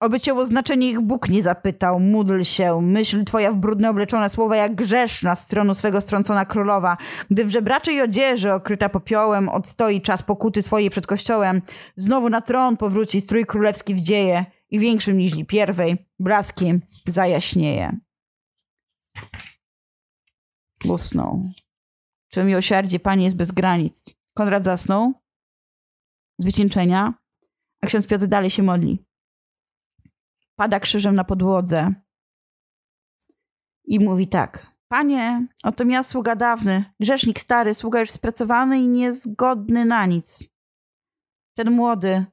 Oby 0.00 0.20
cię 0.20 0.34
o 0.34 0.46
znaczenie 0.46 0.90
ich 0.90 1.00
Bóg 1.00 1.28
nie 1.28 1.42
zapytał. 1.42 2.00
Módl 2.00 2.42
się, 2.42 2.82
myśl 2.82 3.24
twoja 3.24 3.52
w 3.52 3.56
brudne 3.56 3.90
obleczone 3.90 4.30
słowa 4.30 4.56
jak 4.56 4.74
grzeszna 4.74 5.36
z 5.36 5.46
tronu 5.46 5.74
swego 5.74 6.00
strącona 6.00 6.44
królowa. 6.44 6.96
Gdy 7.30 7.44
w 7.44 7.50
żebraczej 7.50 8.02
odzieży 8.02 8.52
okryta 8.52 8.88
popiołem 8.88 9.48
odstoi 9.48 10.00
czas 10.00 10.22
pokuty 10.22 10.62
swojej 10.62 10.90
przed 10.90 11.06
kościołem, 11.06 11.62
znowu 11.96 12.28
na 12.28 12.40
tron 12.40 12.76
powróci 12.76 13.20
strój 13.20 13.46
królewski 13.46 13.94
w 13.94 14.00
dzieje 14.00 14.44
i 14.70 14.78
większym 14.78 15.18
niż 15.18 15.32
pierwej 15.48 16.06
blaskiem 16.18 16.80
zajaśnieje. 17.06 17.96
Usnął. 20.84 21.42
Czy 22.28 22.44
miłosierdzie 22.44 23.00
Pani 23.00 23.24
jest 23.24 23.36
bez 23.36 23.52
granic. 23.52 24.10
Konrad 24.34 24.64
zasnął 24.64 25.12
z 26.38 26.44
wycieńczenia, 26.44 27.14
a 27.82 27.86
ksiądz 27.86 28.06
Piotr 28.06 28.26
dalej 28.26 28.50
się 28.50 28.62
modli. 28.62 29.05
Pada 30.56 30.80
krzyżem 30.80 31.14
na 31.14 31.24
podłodze 31.24 31.94
i 33.84 34.00
mówi 34.00 34.28
tak. 34.28 34.76
Panie, 34.88 35.46
oto 35.62 35.84
ja 35.84 36.02
sługa 36.02 36.36
dawny, 36.36 36.84
grzesznik 37.00 37.40
stary, 37.40 37.74
sługa 37.74 38.00
już 38.00 38.10
spracowany 38.10 38.78
i 38.78 38.88
niezgodny 38.88 39.84
na 39.84 40.06
nic. 40.06 40.48
Ten 41.56 41.70
młody, 41.70 42.24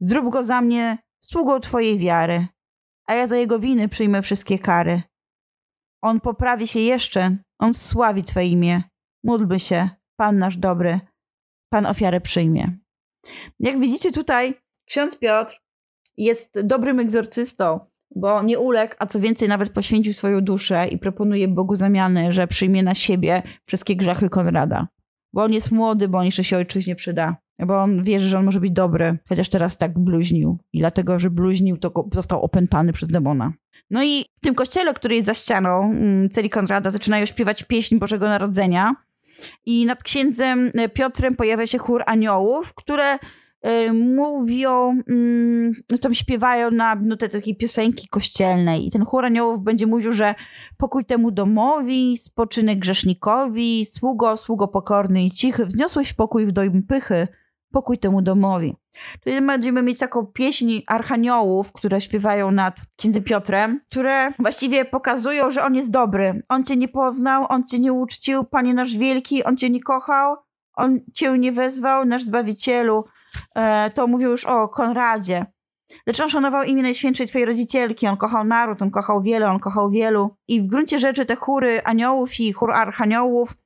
zrób 0.00 0.32
go 0.32 0.42
za 0.42 0.60
mnie 0.60 0.98
sługą 1.20 1.60
Twojej 1.60 1.98
wiary, 1.98 2.46
a 3.06 3.14
ja 3.14 3.26
za 3.26 3.36
jego 3.36 3.58
winy 3.58 3.88
przyjmę 3.88 4.22
wszystkie 4.22 4.58
kary. 4.58 5.02
On 6.02 6.20
poprawi 6.20 6.68
się 6.68 6.80
jeszcze, 6.80 7.36
on 7.58 7.74
wsławi 7.74 8.22
Twe 8.22 8.46
imię. 8.46 8.82
Módlmy 9.24 9.60
się, 9.60 9.88
Pan 10.16 10.38
nasz 10.38 10.56
dobry, 10.56 11.00
Pan 11.72 11.86
ofiarę 11.86 12.20
przyjmie. 12.20 12.78
Jak 13.58 13.78
widzicie 13.78 14.12
tutaj, 14.12 14.54
ksiądz 14.84 15.18
Piotr 15.18 15.67
jest 16.18 16.60
dobrym 16.60 17.00
egzorcystą, 17.00 17.80
bo 18.14 18.42
nie 18.42 18.58
uległ, 18.58 18.94
a 18.98 19.06
co 19.06 19.20
więcej 19.20 19.48
nawet 19.48 19.70
poświęcił 19.70 20.12
swoją 20.12 20.40
duszę 20.40 20.88
i 20.88 20.98
proponuje 20.98 21.48
Bogu 21.48 21.74
zamiany, 21.74 22.32
że 22.32 22.46
przyjmie 22.46 22.82
na 22.82 22.94
siebie 22.94 23.42
wszystkie 23.66 23.96
grzechy 23.96 24.28
Konrada. 24.28 24.88
Bo 25.32 25.44
on 25.44 25.52
jest 25.52 25.70
młody, 25.70 26.08
bo 26.08 26.18
on 26.18 26.24
jeszcze 26.24 26.44
się 26.44 26.56
ojczyźnie 26.56 26.96
przyda. 26.96 27.36
Bo 27.66 27.82
on 27.82 28.02
wierzy, 28.02 28.28
że 28.28 28.38
on 28.38 28.44
może 28.44 28.60
być 28.60 28.72
dobry, 28.72 29.18
chociaż 29.28 29.48
teraz 29.48 29.78
tak 29.78 29.98
bluźnił. 29.98 30.58
I 30.72 30.78
dlatego, 30.78 31.18
że 31.18 31.30
bluźnił, 31.30 31.76
to 31.76 32.08
został 32.12 32.42
opętany 32.42 32.92
przez 32.92 33.08
demona. 33.08 33.52
No 33.90 34.04
i 34.04 34.24
w 34.36 34.40
tym 34.40 34.54
kościele, 34.54 34.94
który 34.94 35.14
jest 35.14 35.26
za 35.26 35.34
ścianą 35.34 35.84
mm, 35.84 36.28
celi 36.28 36.50
Konrada, 36.50 36.90
zaczynają 36.90 37.26
śpiewać 37.26 37.62
pieśń 37.62 37.98
Bożego 37.98 38.28
Narodzenia. 38.28 38.94
I 39.66 39.86
nad 39.86 40.02
księdzem 40.02 40.70
e, 40.74 40.88
Piotrem 40.88 41.36
pojawia 41.36 41.66
się 41.66 41.78
chór 41.78 42.02
aniołów, 42.06 42.74
które 42.74 43.18
mówią, 43.94 44.98
y, 45.92 45.98
tam 45.98 46.14
śpiewają 46.14 46.70
na 46.70 46.94
nutę 46.94 47.28
takiej 47.28 47.56
piosenki 47.56 48.08
kościelnej. 48.08 48.86
I 48.86 48.90
ten 48.90 49.04
chór 49.04 49.24
aniołów 49.24 49.62
będzie 49.62 49.86
mówił, 49.86 50.12
że 50.12 50.34
pokój 50.76 51.04
temu 51.04 51.30
domowi, 51.30 52.18
spoczynek 52.18 52.78
grzesznikowi, 52.78 53.86
sługo, 53.86 54.36
sługo 54.36 54.68
pokorny 54.68 55.24
i 55.24 55.30
cichy, 55.30 55.66
wzniosłeś 55.66 56.12
pokój 56.12 56.46
w 56.46 56.52
dojm 56.52 56.82
pychy, 56.82 57.28
pokój 57.72 57.98
temu 57.98 58.22
domowi. 58.22 58.76
Tutaj 59.24 59.42
będziemy 59.42 59.82
mieć 59.82 59.98
taką 59.98 60.26
pieśń 60.26 60.80
archaniołów, 60.86 61.72
które 61.72 62.00
śpiewają 62.00 62.50
nad 62.50 62.80
księdzem 62.96 63.24
Piotrem, 63.24 63.80
które 63.90 64.32
właściwie 64.38 64.84
pokazują, 64.84 65.50
że 65.50 65.64
on 65.64 65.74
jest 65.74 65.90
dobry. 65.90 66.42
On 66.48 66.64
cię 66.64 66.76
nie 66.76 66.88
poznał, 66.88 67.46
on 67.48 67.64
cię 67.64 67.78
nie 67.78 67.92
uczcił, 67.92 68.44
Panie 68.44 68.74
nasz 68.74 68.96
wielki, 68.96 69.44
on 69.44 69.56
cię 69.56 69.70
nie 69.70 69.80
kochał, 69.80 70.36
on 70.74 71.00
cię 71.14 71.38
nie 71.38 71.52
wezwał, 71.52 72.04
nasz 72.04 72.24
Zbawicielu. 72.24 73.04
E, 73.54 73.90
to 73.90 74.06
mówił 74.06 74.30
już 74.30 74.44
o 74.44 74.68
Konradzie. 74.68 75.46
Lecz 76.06 76.20
on 76.20 76.28
szanował 76.28 76.62
imię 76.62 76.82
Najświętszej 76.82 77.26
Twojej 77.26 77.46
Rodzicielki, 77.46 78.06
on 78.06 78.16
kochał 78.16 78.44
naród, 78.44 78.82
on 78.82 78.90
kochał 78.90 79.22
wiele, 79.22 79.50
on 79.50 79.58
kochał 79.58 79.90
wielu. 79.90 80.36
I 80.48 80.62
w 80.62 80.66
gruncie 80.66 80.98
rzeczy 80.98 81.26
te 81.26 81.36
chóry 81.36 81.84
aniołów 81.84 82.40
i 82.40 82.52
chór 82.52 82.72
archaniołów 82.72 83.56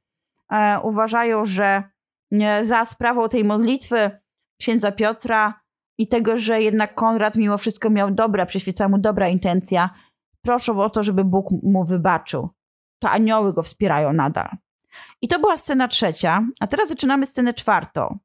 e, 0.53 0.81
uważają, 0.83 1.47
że 1.47 1.83
e, 2.33 2.65
za 2.65 2.85
sprawą 2.85 3.29
tej 3.29 3.45
modlitwy 3.45 4.11
księdza 4.61 4.93
Piotra 4.93 5.61
i 5.99 6.09
tego, 6.09 6.39
że 6.39 6.63
jednak 6.63 6.95
Konrad 6.95 7.37
mimo 7.37 7.59
wszystko 7.59 7.91
miał 7.91 8.11
dobra, 8.11 8.47
przyświecała 8.47 8.89
mu 8.89 8.99
dobra 8.99 9.29
intencja, 9.29 9.91
proszą 10.43 10.81
o 10.81 10.91
to, 10.91 11.03
żeby 11.03 11.25
Bóg 11.25 11.47
mu 11.63 11.85
wybaczył. 11.85 12.49
To 12.99 13.11
anioły 13.11 13.53
go 13.53 13.63
wspierają 13.63 14.13
nadal. 14.13 14.49
I 15.23 15.29
to 15.29 15.39
była 15.39 15.57
scena 15.57 15.89
trzecia, 15.89 16.47
a 16.61 16.67
teraz 16.67 16.89
zaczynamy 16.89 17.27
scenę 17.27 17.55
czwartą. 17.55 18.19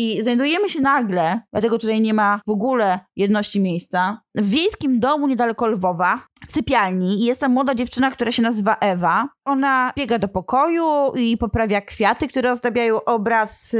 I 0.00 0.22
znajdujemy 0.22 0.70
się 0.70 0.80
nagle, 0.80 1.40
dlatego 1.52 1.78
tutaj 1.78 2.00
nie 2.00 2.14
ma 2.14 2.40
w 2.46 2.50
ogóle 2.50 3.00
jedności 3.16 3.60
miejsca, 3.60 4.20
w 4.34 4.50
wiejskim 4.50 5.00
domu 5.00 5.28
niedaleko 5.28 5.66
Lwowa, 5.66 6.26
w 6.48 6.52
sypialni 6.52 7.24
jest 7.24 7.40
tam 7.40 7.52
młoda 7.52 7.74
dziewczyna, 7.74 8.10
która 8.10 8.32
się 8.32 8.42
nazywa 8.42 8.76
Ewa. 8.80 9.28
Ona 9.44 9.92
biega 9.96 10.18
do 10.18 10.28
pokoju 10.28 11.12
i 11.16 11.36
poprawia 11.36 11.80
kwiaty, 11.80 12.28
które 12.28 12.52
ozdabiają 12.52 13.04
obraz 13.04 13.76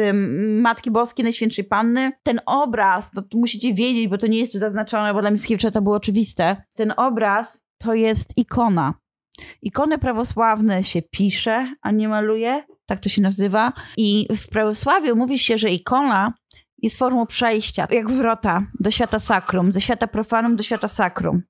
Matki 0.61 0.91
Boskiej 0.91 1.25
Najświętszej 1.25 1.65
Panny. 1.65 2.13
Ten 2.23 2.41
obraz, 2.47 3.11
to 3.11 3.23
musicie 3.35 3.75
wiedzieć, 3.75 4.09
bo 4.09 4.19
to 4.19 4.27
nie 4.27 4.39
jest 4.39 4.53
tu 4.53 4.59
zaznaczone, 4.59 5.15
bo 5.15 5.21
dla 5.21 5.31
Mickiewicza 5.31 5.71
to 5.71 5.83
było 5.83 5.97
oczywiste. 5.97 6.63
Ten 6.77 6.93
obraz 6.97 7.65
to 7.79 7.95
jest 7.95 8.39
ikona. 8.39 8.95
Ikony 9.63 9.99
prawosławne 9.99 10.85
się 10.85 11.03
pisze, 11.03 11.75
a 11.83 11.91
nie 11.91 12.09
maluje 12.09 12.63
tak 12.91 13.01
to 13.01 13.09
się 13.09 13.23
nazywa. 13.23 13.73
I 13.97 14.29
w 14.37 14.49
prawosławiu 14.49 15.17
mówi 15.17 15.39
się, 15.39 15.59
że 15.59 15.71
ikona 15.71 16.35
jest 16.83 16.97
formą 16.97 17.27
przejścia, 17.27 17.87
jak 17.91 18.11
wrota 18.11 18.63
do 18.81 18.91
świata 18.91 19.19
sakrum, 19.19 19.73
ze 19.73 19.81
świata 19.81 20.07
profanum 20.07 20.57
do 20.57 20.63
świata 20.63 20.89
sakrum. 20.89 21.43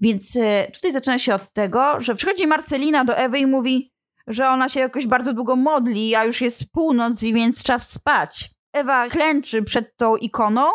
Więc 0.00 0.36
e, 0.36 0.70
tutaj 0.72 0.92
zaczyna 0.92 1.18
się 1.18 1.34
od 1.34 1.52
tego, 1.52 2.00
że 2.00 2.14
przychodzi 2.14 2.46
Marcelina 2.46 3.04
do 3.04 3.16
Ewy 3.16 3.38
i 3.38 3.46
mówi, 3.46 3.92
że 4.26 4.48
ona 4.48 4.68
się 4.68 4.80
jakoś 4.80 5.06
bardzo 5.06 5.32
długo 5.32 5.56
modli, 5.56 6.14
a 6.14 6.24
już 6.24 6.40
jest 6.40 6.72
północ, 6.72 7.20
więc 7.22 7.62
czas 7.62 7.90
spać. 7.90 8.50
Ewa 8.72 9.08
klęczy 9.08 9.62
przed 9.62 9.96
tą 9.96 10.16
ikoną 10.16 10.66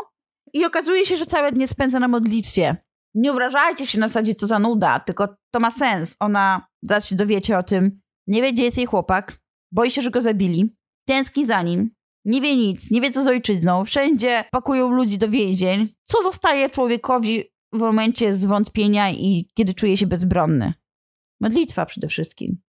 i 0.54 0.66
okazuje 0.66 1.06
się, 1.06 1.18
że 1.18 1.26
całe 1.26 1.52
dnie 1.52 1.68
spędza 1.68 2.00
na 2.00 2.08
modlitwie. 2.08 2.78
Nie 3.16 3.32
obrażajcie 3.32 3.88
się 3.88 4.00
na 4.00 4.08
zasadzie, 4.08 4.36
co 4.36 4.48
za 4.48 4.60
nuda, 4.60 5.00
tylko 5.00 5.28
to 5.52 5.60
ma 5.60 5.72
sens. 5.72 6.16
Ona, 6.20 6.68
zaraz 6.84 7.08
się 7.10 7.16
dowiecie 7.16 7.58
o 7.58 7.64
tym, 7.64 8.00
nie 8.28 8.42
wie, 8.42 8.54
gdzie 8.54 8.64
jest 8.64 8.78
jej 8.78 8.86
chłopak, 8.86 9.47
Boi 9.72 9.92
się, 9.92 10.02
że 10.02 10.12
go 10.12 10.22
zabili. 10.22 10.76
Tęskni 11.06 11.46
za 11.46 11.62
nim. 11.62 11.92
Nie 12.26 12.42
wie 12.42 12.56
nic, 12.56 12.92
nie 12.92 13.02
wie 13.02 13.12
co 13.12 13.24
z 13.24 13.28
ojczyzną. 13.28 13.86
Wszędzie 13.86 14.44
pakują 14.52 14.90
ludzi 14.90 15.18
do 15.18 15.30
więzień. 15.30 15.88
Co 16.04 16.22
zostaje 16.22 16.70
człowiekowi 16.70 17.44
w 17.74 17.78
momencie 17.78 18.34
zwątpienia 18.34 19.12
i 19.12 19.50
kiedy 19.54 19.74
czuje 19.74 19.98
się 19.98 20.08
bezbronny? 20.08 20.74
Modlitwa 21.42 21.86
przede 21.86 22.08
wszystkim. 22.08 22.62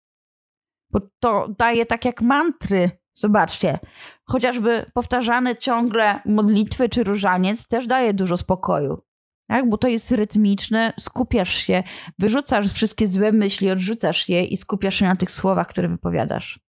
Bo 0.91 0.99
to 1.19 1.47
daje 1.57 1.85
tak 1.85 2.05
jak 2.05 2.21
mantry. 2.21 2.91
Zobaczcie, 3.13 3.79
chociażby 4.23 4.85
powtarzane 4.93 5.55
ciągle 5.55 6.19
modlitwy 6.25 6.89
czy 6.89 7.03
różaniec 7.03 7.67
też 7.67 7.87
daje 7.87 8.13
dużo 8.13 8.37
spokoju. 8.37 9.01
Tak? 9.47 9.69
Bo 9.69 9.77
to 9.77 9.87
jest 9.87 10.11
rytmiczne, 10.11 10.93
skupiasz 10.99 11.55
się, 11.55 11.83
wyrzucasz 12.19 12.73
wszystkie 12.73 13.07
złe 13.07 13.31
myśli, 13.31 13.71
odrzucasz 13.71 14.29
je 14.29 14.43
i 14.43 14.57
skupiasz 14.57 14.95
się 14.95 15.05
na 15.05 15.15
tych 15.15 15.31
słowach, 15.31 15.67
które 15.67 15.87
wypowiadasz. 15.87 16.66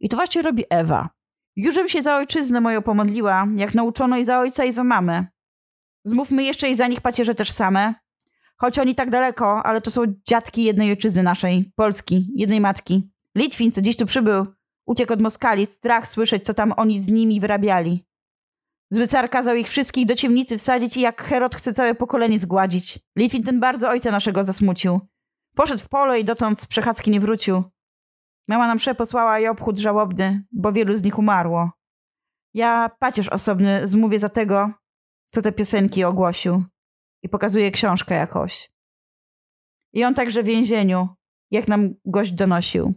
I 0.00 0.08
to 0.08 0.16
właśnie 0.16 0.42
robi 0.42 0.64
Ewa. 0.70 1.10
Jużem 1.56 1.88
się 1.88 2.02
za 2.02 2.16
ojczyznę 2.16 2.60
moją 2.60 2.82
pomodliła, 2.82 3.46
jak 3.56 3.74
nauczono 3.74 4.16
i 4.16 4.24
za 4.24 4.38
ojca 4.38 4.64
i 4.64 4.72
za 4.72 4.84
mamę. 4.84 5.26
Zmówmy 6.04 6.44
jeszcze 6.44 6.70
i 6.70 6.76
za 6.76 6.86
nich 6.86 7.00
pacierze 7.00 7.34
też 7.34 7.50
same. 7.50 7.94
Choć 8.56 8.78
oni 8.78 8.94
tak 8.94 9.10
daleko, 9.10 9.66
ale 9.66 9.80
to 9.80 9.90
są 9.90 10.02
dziadki 10.28 10.64
jednej 10.64 10.90
ojczyzny 10.90 11.22
naszej, 11.22 11.72
Polski, 11.76 12.32
jednej 12.34 12.60
matki. 12.60 13.10
Litwin, 13.34 13.72
co 13.72 13.82
dziś 13.82 13.96
tu 13.96 14.06
przybył, 14.06 14.46
uciekł 14.86 15.12
od 15.12 15.22
Moskali, 15.22 15.66
strach 15.66 16.08
słyszeć, 16.08 16.44
co 16.44 16.54
tam 16.54 16.72
oni 16.76 17.00
z 17.00 17.08
nimi 17.08 17.40
wyrabiali. 17.40 18.04
Zły 18.90 19.06
car 19.06 19.30
kazał 19.30 19.56
ich 19.56 19.68
wszystkich 19.68 20.06
do 20.06 20.14
ciemnicy 20.14 20.58
wsadzić 20.58 20.96
i 20.96 21.00
jak 21.00 21.22
Herod 21.22 21.54
chce 21.54 21.74
całe 21.74 21.94
pokolenie 21.94 22.38
zgładzić. 22.38 22.98
Litwin 23.16 23.42
ten 23.42 23.60
bardzo 23.60 23.88
ojca 23.88 24.10
naszego 24.10 24.44
zasmucił. 24.44 25.00
Poszedł 25.54 25.82
w 25.82 25.88
pole 25.88 26.20
i 26.20 26.24
dotąd 26.24 26.60
z 26.60 26.66
przechadzki 26.66 27.10
nie 27.10 27.20
wrócił. 27.20 27.62
Mama 28.48 28.66
nam 28.66 28.76
msze 28.76 28.94
posłała 28.94 29.40
i 29.40 29.46
obchód 29.46 29.78
żałobny, 29.78 30.44
bo 30.52 30.72
wielu 30.72 30.96
z 30.96 31.02
nich 31.02 31.18
umarło. 31.18 31.70
Ja 32.54 32.90
pacierz 32.98 33.28
osobny 33.28 33.86
zmówię 33.86 34.18
za 34.18 34.28
tego, 34.28 34.70
co 35.26 35.42
te 35.42 35.52
piosenki 35.52 36.04
ogłosił 36.04 36.64
i 37.22 37.28
pokazuje 37.28 37.70
książkę 37.70 38.14
jakoś. 38.14 38.70
I 39.92 40.04
on 40.04 40.14
także 40.14 40.42
w 40.42 40.46
więzieniu, 40.46 41.08
jak 41.50 41.68
nam 41.68 41.94
gość 42.04 42.32
donosił. 42.32 42.94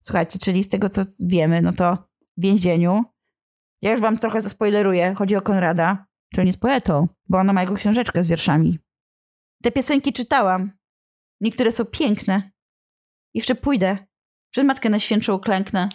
Słuchajcie, 0.00 0.38
czyli 0.38 0.64
z 0.64 0.68
tego, 0.68 0.88
co 0.88 1.02
wiemy, 1.20 1.62
no 1.62 1.72
to 1.72 2.08
w 2.36 2.42
więzieniu. 2.42 3.04
Ja 3.82 3.92
już 3.92 4.00
wam 4.00 4.18
trochę 4.18 4.42
zaspoileruję. 4.42 5.14
Chodzi 5.14 5.36
o 5.36 5.42
Konrada, 5.42 6.06
czyli 6.34 6.46
jest 6.46 6.60
poetą, 6.60 7.08
bo 7.28 7.38
ona 7.38 7.52
ma 7.52 7.60
jego 7.60 7.74
książeczkę 7.74 8.22
z 8.22 8.28
wierszami. 8.28 8.78
Te 9.62 9.72
piosenki 9.72 10.12
czytałam. 10.12 10.72
Niektóre 11.40 11.72
są 11.72 11.84
piękne. 11.84 12.50
Jeszcze 13.34 13.54
pójdę 13.54 13.98
przed 14.54 14.66
Matkę 14.66 14.90
Najświętszą 14.90 15.38
klęknę. 15.38 15.88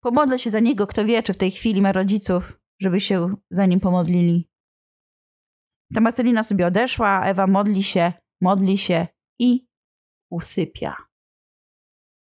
Pomodlę 0.00 0.38
się 0.38 0.50
za 0.50 0.60
niego, 0.60 0.86
kto 0.86 1.04
wie, 1.04 1.22
czy 1.22 1.32
w 1.32 1.36
tej 1.36 1.50
chwili 1.50 1.82
ma 1.82 1.92
rodziców, 1.92 2.60
żeby 2.80 3.00
się 3.00 3.34
za 3.50 3.66
nim 3.66 3.80
pomodlili. 3.80 4.48
Ta 5.94 6.00
Marcelina 6.00 6.44
sobie 6.44 6.66
odeszła, 6.66 7.26
Ewa 7.26 7.46
modli 7.46 7.82
się, 7.82 8.12
modli 8.40 8.78
się 8.78 9.06
i 9.38 9.66
usypia. 10.30 10.96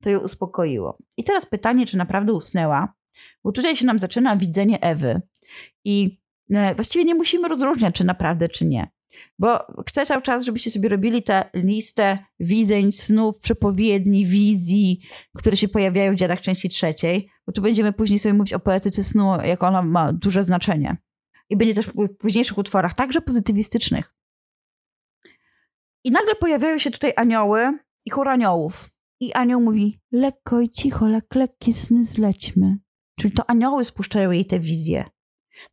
To 0.01 0.09
ją 0.09 0.19
uspokoiło. 0.19 0.97
I 1.17 1.23
teraz 1.23 1.45
pytanie, 1.45 1.85
czy 1.85 1.97
naprawdę 1.97 2.33
usnęła, 2.33 2.93
bo 3.43 3.51
tutaj 3.51 3.75
się 3.75 3.85
nam 3.85 3.99
zaczyna 3.99 4.37
widzenie 4.37 4.81
Ewy. 4.81 5.21
I 5.85 6.21
e, 6.49 6.75
właściwie 6.75 7.05
nie 7.05 7.15
musimy 7.15 7.47
rozróżniać, 7.47 7.95
czy 7.95 8.03
naprawdę, 8.03 8.49
czy 8.49 8.65
nie. 8.65 8.87
Bo 9.39 9.59
chcę 9.87 10.05
cały 10.05 10.21
czas, 10.21 10.45
żebyście 10.45 10.71
sobie 10.71 10.89
robili 10.89 11.23
tę 11.23 11.49
listę 11.53 12.17
widzeń, 12.39 12.91
snów, 12.91 13.39
przepowiedni, 13.39 14.25
wizji, 14.25 14.99
które 15.37 15.57
się 15.57 15.67
pojawiają 15.67 16.13
w 16.13 16.15
dziadach 16.15 16.41
części 16.41 16.69
trzeciej, 16.69 17.29
bo 17.47 17.53
tu 17.53 17.61
będziemy 17.61 17.93
później 17.93 18.19
sobie 18.19 18.33
mówić 18.33 18.53
o 18.53 18.59
poetyce 18.59 19.03
snu, 19.03 19.31
jak 19.45 19.63
ona 19.63 19.81
ma 19.81 20.13
duże 20.13 20.43
znaczenie. 20.43 20.97
I 21.49 21.57
będzie 21.57 21.73
też 21.73 21.85
w 21.85 22.15
późniejszych 22.19 22.57
utworach, 22.57 22.95
także 22.95 23.21
pozytywistycznych. 23.21 24.15
I 26.03 26.11
nagle 26.11 26.35
pojawiają 26.35 26.79
się 26.79 26.91
tutaj 26.91 27.13
anioły 27.15 27.79
i 28.05 28.09
chór 28.09 28.29
aniołów. 28.29 28.89
I 29.19 29.33
anioł 29.33 29.61
mówi, 29.61 29.99
lekko 30.11 30.61
i 30.61 30.69
cicho, 30.69 31.07
lek, 31.07 31.35
lekkie 31.35 31.73
sny 31.73 32.05
zlećmy. 32.05 32.77
Czyli 33.19 33.33
to 33.33 33.49
anioły 33.49 33.85
spuszczają 33.85 34.31
jej 34.31 34.45
te 34.45 34.59
wizje. 34.59 35.05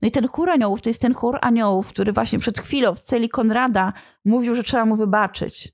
No 0.03 0.09
i 0.09 0.11
ten 0.11 0.29
chór 0.29 0.51
aniołów 0.51 0.81
to 0.81 0.90
jest 0.90 1.01
ten 1.01 1.14
chór 1.14 1.38
aniołów, 1.40 1.87
który 1.87 2.12
właśnie 2.12 2.38
przed 2.38 2.59
chwilą 2.59 2.95
w 2.95 3.01
celi 3.01 3.29
Konrada 3.29 3.93
mówił, 4.25 4.55
że 4.55 4.62
trzeba 4.62 4.85
mu 4.85 4.97
wybaczyć. 4.97 5.73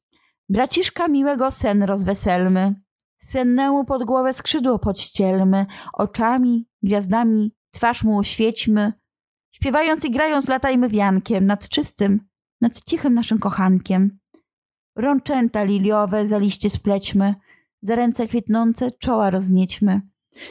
Braciszka 0.49 1.09
miłego 1.09 1.51
sen 1.51 1.83
rozweselmy, 1.83 2.75
sennemu 3.17 3.85
pod 3.85 4.05
głowę 4.05 4.33
skrzydło 4.33 4.79
podścielmy, 4.79 5.67
oczami, 5.93 6.69
gwiazdami 6.83 7.55
twarz 7.71 8.05
mu 8.05 8.19
oświećmy. 8.19 8.93
Śpiewając 9.51 10.05
i 10.05 10.11
grając 10.11 10.49
latajmy 10.49 10.89
wiankiem 10.89 11.47
nad 11.47 11.69
czystym, 11.69 12.21
nad 12.61 12.81
cichym 12.85 13.15
naszym 13.15 13.39
kochankiem. 13.39 14.19
Rączęta 14.97 15.65
liliowe 15.65 16.27
za 16.27 16.39
liście 16.39 16.71
splećmy, 16.71 17.35
za 17.83 17.97
ręce 17.97 18.27
kwitnące 18.27 18.91
czoła 18.91 19.31
rozniećmy. 19.31 20.01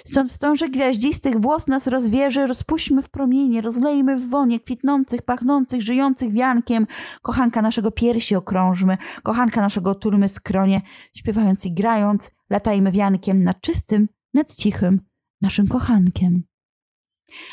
Stąd 0.06 0.32
wstążek 0.32 0.72
gwiaździstych 0.72 1.40
włos 1.40 1.68
nas 1.68 1.88
rozwierzy, 1.88 2.48
rozpuśćmy 2.48 3.02
w 3.02 3.10
promienie, 3.10 3.62
rozlejmy 3.62 4.18
w 4.18 4.30
wonie 4.30 4.60
kwitnących, 4.60 5.22
pachnących, 5.22 5.82
żyjących 5.82 6.32
wiankiem. 6.32 6.88
Kochanka 7.22 7.62
naszego 7.62 7.92
piersi 7.92 8.36
okrążmy, 8.36 8.98
kochanka 9.24 9.62
naszego 9.62 9.96
turmy 9.96 10.30
skronie, 10.30 10.82
śpiewając 11.14 11.66
i 11.66 11.74
grając, 11.74 12.32
latajmy 12.50 12.92
wiankiem 12.92 13.44
nad 13.44 13.62
czystym, 13.62 14.08
nad 14.34 14.56
cichym, 14.56 15.02
naszym 15.42 15.68
kochankiem. 15.68 16.44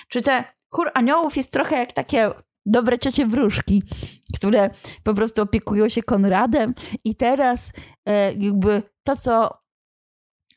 Czy 0.08 0.22
te 0.22 0.44
chór 0.68 0.90
aniołów 0.94 1.36
jest 1.36 1.52
trochę 1.52 1.78
jak 1.78 1.92
takie 1.92 2.30
dobre 2.66 2.98
ciocie 2.98 3.26
wróżki, 3.26 3.82
które 4.34 4.70
po 5.02 5.14
prostu 5.14 5.42
opiekują 5.42 5.88
się 5.88 6.02
Konradem 6.02 6.74
i 7.04 7.16
teraz 7.16 7.72
e, 8.06 8.32
jakby 8.32 8.82
to, 9.04 9.16
co 9.16 9.61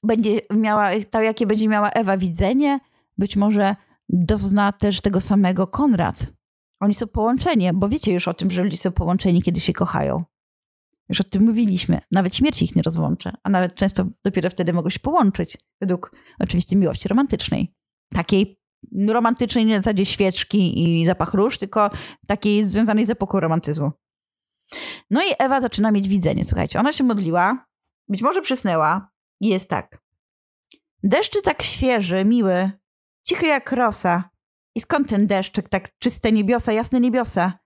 będzie 0.06 0.40
miała, 0.54 0.90
to 1.12 1.22
jakie 1.22 1.48
będzie 1.48 1.68
miała 1.68 1.90
Ewa 1.90 2.18
widzenie, 2.18 2.80
być 3.18 3.36
może 3.36 3.76
dozna 4.10 4.74
też 4.74 5.02
tego 5.02 5.22
samego 5.22 5.68
Konrad. 5.68 6.34
Oni 6.80 6.94
są 6.94 7.08
połączeni, 7.08 7.70
bo 7.74 7.90
wiecie 7.90 8.14
już 8.14 8.28
o 8.28 8.34
tym, 8.34 8.52
że 8.52 8.64
ludzie 8.64 8.78
są 8.78 8.92
połączeni, 8.92 9.42
kiedy 9.42 9.60
się 9.60 9.74
kochają. 9.74 10.24
Już 11.10 11.22
o 11.22 11.24
tym 11.24 11.46
mówiliśmy. 11.46 12.02
Nawet 12.12 12.36
śmierć 12.36 12.62
ich 12.62 12.76
nie 12.76 12.82
rozłączy, 12.82 13.32
a 13.44 13.50
nawet 13.50 13.76
często 13.76 14.06
dopiero 14.24 14.50
wtedy 14.50 14.74
mogą 14.74 14.90
się 14.90 15.00
połączyć, 15.00 15.58
według 15.82 16.16
oczywiście 16.40 16.76
miłości 16.76 17.08
romantycznej. 17.08 17.74
Takiej 18.14 18.60
romantycznej 19.08 19.66
nie 19.66 19.76
na 19.76 19.80
zasadzie 19.80 20.06
świeczki 20.06 20.84
i 20.84 21.06
zapach 21.06 21.34
róż, 21.34 21.58
tylko 21.58 21.90
takiej 22.28 22.64
związanej 22.64 23.06
z 23.06 23.10
epoką 23.10 23.40
romantyzmu. 23.40 23.92
No 25.12 25.22
i 25.22 25.34
Ewa 25.40 25.62
zaczyna 25.62 25.92
mieć 25.92 26.08
widzenie. 26.08 26.44
Słuchajcie, 26.44 26.80
ona 26.80 26.94
się 26.94 27.04
modliła, 27.04 27.66
być 28.08 28.22
może 28.22 28.42
przysnęła 28.42 29.15
jest 29.42 29.70
tak. 29.70 30.02
Deszczy 31.04 31.42
tak 31.42 31.64
świeży, 31.64 32.26
miły, 32.26 32.72
cichy 33.24 33.46
jak 33.48 33.72
rosa. 33.72 34.30
I 34.76 34.82
skąd 34.82 35.10
ten 35.10 35.28
deszczyk, 35.28 35.70
tak 35.70 35.98
czyste 36.00 36.32
niebiosa, 36.32 36.72
jasne 36.72 37.00
niebiosa? 37.00 37.60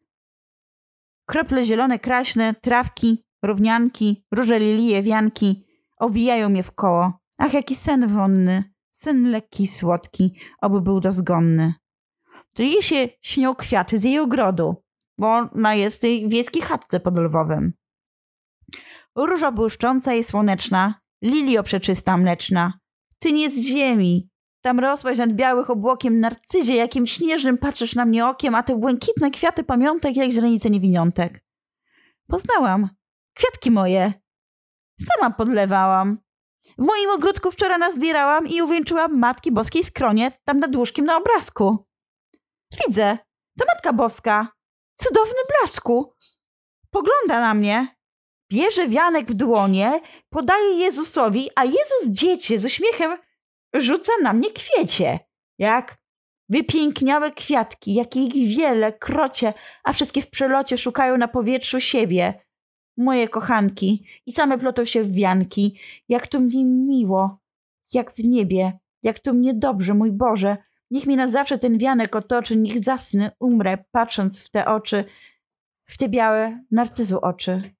Krople 1.25 1.65
zielone, 1.65 1.99
kraśne, 1.99 2.55
trawki, 2.61 3.25
równianki, 3.43 4.25
róże 4.31 4.59
lilie, 4.59 5.03
wianki 5.03 5.65
owijają 5.97 6.49
mnie 6.49 6.63
w 6.63 6.71
koło. 6.71 7.19
Ach, 7.37 7.53
jaki 7.53 7.75
sen 7.75 8.07
wonny, 8.07 8.63
sen 8.91 9.31
lekki, 9.31 9.67
słodki, 9.67 10.39
oby 10.61 10.81
był 10.81 10.99
dozgonny. 10.99 11.73
To 12.53 12.63
jej 12.63 12.81
się 12.81 13.09
śnią 13.21 13.55
kwiaty 13.55 13.99
z 13.99 14.03
jej 14.03 14.19
ogrodu, 14.19 14.75
bo 15.17 15.27
ona 15.27 15.75
jest 15.75 15.97
w 15.97 16.01
tej 16.01 16.29
wiejskiej 16.29 16.61
chatce 16.61 16.99
pod 16.99 17.17
Lwowem. 17.17 17.73
Róża 19.15 19.51
błyszcząca 19.51 20.13
i 20.13 20.23
słoneczna, 20.23 21.01
lilio 21.21 21.63
przeczysta 21.63 22.17
mleczna, 22.17 22.79
ty 23.19 23.31
nie 23.31 23.51
z 23.51 23.65
ziemi. 23.65 24.29
Tam 24.61 24.79
rosłaś 24.79 25.17
nad 25.17 25.33
białych 25.33 25.69
obłokiem 25.69 26.19
narcyzie, 26.19 26.75
jakim 26.75 27.07
śnieżnym 27.07 27.57
patrzysz 27.57 27.95
na 27.95 28.05
mnie 28.05 28.27
okiem, 28.27 28.55
a 28.55 28.63
te 28.63 28.75
błękitne 28.77 29.31
kwiaty 29.31 29.63
pamiątek 29.63 30.15
jak 30.15 30.31
źrenice 30.31 30.69
niewiniątek. 30.69 31.43
Poznałam. 32.27 32.89
Kwiatki 33.33 33.71
moje. 33.71 34.13
Sama 35.01 35.29
podlewałam. 35.29 36.17
W 36.77 36.81
moim 36.81 37.09
ogródku 37.09 37.51
wczoraj 37.51 37.79
nazbierałam 37.79 38.47
i 38.47 38.61
uwieńczyłam 38.61 39.19
Matki 39.19 39.51
Boskiej 39.51 39.83
skronie 39.83 40.31
tam 40.45 40.59
nad 40.59 40.75
łóżkiem 40.75 41.05
na 41.05 41.17
obrazku. 41.17 41.87
Widzę, 42.87 43.17
to 43.59 43.65
Matka 43.73 43.93
Boska. 43.93 44.47
Cudowny 44.95 45.39
blasku. 45.49 46.13
Pogląda 46.89 47.39
na 47.39 47.53
mnie. 47.53 47.98
Bierze 48.51 48.87
wianek 48.87 49.31
w 49.31 49.33
dłonie, 49.33 49.99
podaje 50.29 50.73
Jezusowi, 50.73 51.49
a 51.55 51.65
Jezus 51.65 52.07
dziecię 52.07 52.59
z 52.59 52.65
uśmiechem 52.65 53.17
rzuca 53.73 54.11
na 54.23 54.33
mnie 54.33 54.51
kwiecie. 54.51 55.19
Jak 55.57 55.97
wypiękniałe 56.49 57.31
kwiatki, 57.31 57.93
jakie 57.93 58.19
ich 58.19 58.57
wiele, 58.57 58.93
krocie, 58.93 59.53
a 59.83 59.93
wszystkie 59.93 60.21
w 60.21 60.29
przelocie 60.29 60.77
szukają 60.77 61.17
na 61.17 61.27
powietrzu 61.27 61.79
siebie. 61.79 62.33
Moje 62.97 63.27
kochanki 63.27 64.05
i 64.25 64.31
same 64.31 64.57
plotą 64.57 64.85
się 64.85 65.03
w 65.03 65.13
wianki. 65.13 65.79
Jak 66.09 66.27
to 66.27 66.39
mnie 66.39 66.65
miło, 66.65 67.39
jak 67.93 68.11
w 68.11 68.23
niebie, 68.23 68.79
jak 69.03 69.19
to 69.19 69.33
mnie 69.33 69.53
dobrze, 69.53 69.93
mój 69.93 70.11
Boże. 70.11 70.57
Niech 70.91 71.05
mi 71.05 71.15
na 71.15 71.29
zawsze 71.29 71.57
ten 71.57 71.77
wianek 71.77 72.15
otoczy, 72.15 72.57
niech 72.57 72.83
zasnę, 72.83 73.31
umrę, 73.39 73.77
patrząc 73.91 74.43
w 74.43 74.49
te 74.49 74.65
oczy, 74.65 75.03
w 75.85 75.97
te 75.97 76.09
białe 76.09 76.63
narcyzu 76.71 77.19
oczy. 77.19 77.78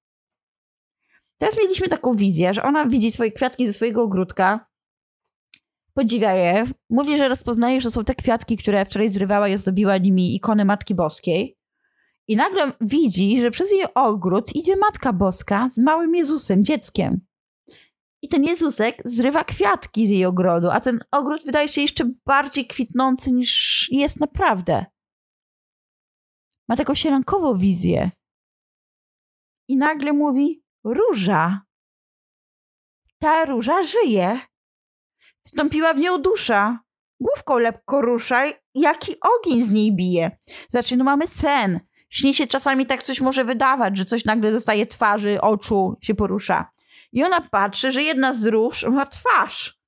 Teraz 1.40 1.58
mieliśmy 1.58 1.88
taką 1.88 2.14
wizję, 2.14 2.54
że 2.54 2.62
ona 2.62 2.86
widzi 2.86 3.10
swoje 3.10 3.32
kwiatki 3.32 3.66
ze 3.66 3.72
swojego 3.72 4.02
ogródka, 4.02 4.70
podziwia 5.94 6.32
je, 6.32 6.66
mówi, 6.90 7.16
że 7.16 7.28
rozpoznaje, 7.28 7.80
że 7.80 7.90
są 7.90 8.04
te 8.04 8.14
kwiatki, 8.14 8.56
które 8.56 8.84
wczoraj 8.84 9.08
zrywała 9.08 9.48
i 9.48 9.54
ozdobiła 9.54 9.98
nimi 9.98 10.36
ikony 10.36 10.64
Matki 10.64 10.94
Boskiej. 10.94 11.58
I 12.28 12.36
nagle 12.36 12.72
widzi, 12.80 13.40
że 13.40 13.50
przez 13.50 13.72
jej 13.72 13.84
ogród 13.94 14.56
idzie 14.56 14.76
Matka 14.76 15.12
Boska 15.12 15.68
z 15.72 15.78
małym 15.78 16.14
Jezusem, 16.14 16.64
dzieckiem. 16.64 17.20
I 18.22 18.28
ten 18.28 18.44
Jezusek 18.44 19.02
zrywa 19.04 19.44
kwiatki 19.44 20.06
z 20.06 20.10
jej 20.10 20.24
ogrodu, 20.24 20.70
a 20.70 20.80
ten 20.80 21.00
ogród 21.10 21.44
wydaje 21.44 21.68
się 21.68 21.80
jeszcze 21.80 22.10
bardziej 22.26 22.66
kwitnący 22.66 23.32
niż 23.32 23.88
jest 23.92 24.20
naprawdę. 24.20 24.86
Ma 26.68 26.76
taką 26.76 26.94
sielankową 26.94 27.58
wizję. 27.58 28.10
I 29.68 29.76
nagle 29.76 30.12
mówi: 30.12 30.62
Róża. 30.84 31.60
Ta 33.18 33.44
róża 33.44 33.82
żyje. 33.82 34.40
Wstąpiła 35.42 35.94
w 35.94 35.98
nią 35.98 36.22
dusza. 36.22 36.78
Główką 37.20 37.58
lepko 37.58 38.00
ruszaj, 38.00 38.54
jaki 38.74 39.16
ogień 39.20 39.62
z 39.62 39.70
niej 39.70 39.92
bije. 39.92 40.30
Znaczy, 40.70 40.96
no 40.96 41.04
mamy 41.04 41.28
sen. 41.28 41.80
Śni 42.10 42.34
się 42.34 42.46
czasami 42.46 42.86
tak 42.86 43.02
coś 43.02 43.20
może 43.20 43.44
wydawać, 43.44 43.96
że 43.96 44.04
coś 44.04 44.24
nagle 44.24 44.52
dostaje 44.52 44.86
twarzy, 44.86 45.40
oczu, 45.40 45.96
się 46.02 46.14
porusza. 46.14 46.70
I 47.12 47.24
ona 47.24 47.40
patrzy, 47.40 47.92
że 47.92 48.02
jedna 48.02 48.34
z 48.34 48.46
róż 48.46 48.82
ma 48.82 49.06
twarz. 49.06 49.80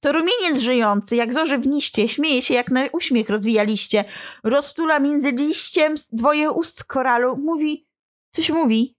To 0.00 0.12
rumieniec 0.12 0.58
żyjący, 0.58 1.16
jak 1.16 1.32
zorze 1.32 1.58
w 1.58 1.66
niście, 1.66 2.08
śmieje 2.08 2.42
się 2.42 2.54
jak 2.54 2.70
na 2.70 2.80
uśmiech 2.92 3.28
rozwija 3.28 3.62
liście, 3.62 4.04
roztula 4.44 5.00
między 5.00 5.30
liściem 5.30 5.94
dwoje 6.12 6.50
ust 6.50 6.84
koralu, 6.84 7.36
mówi, 7.36 7.86
coś 8.30 8.50
mówi. 8.50 8.95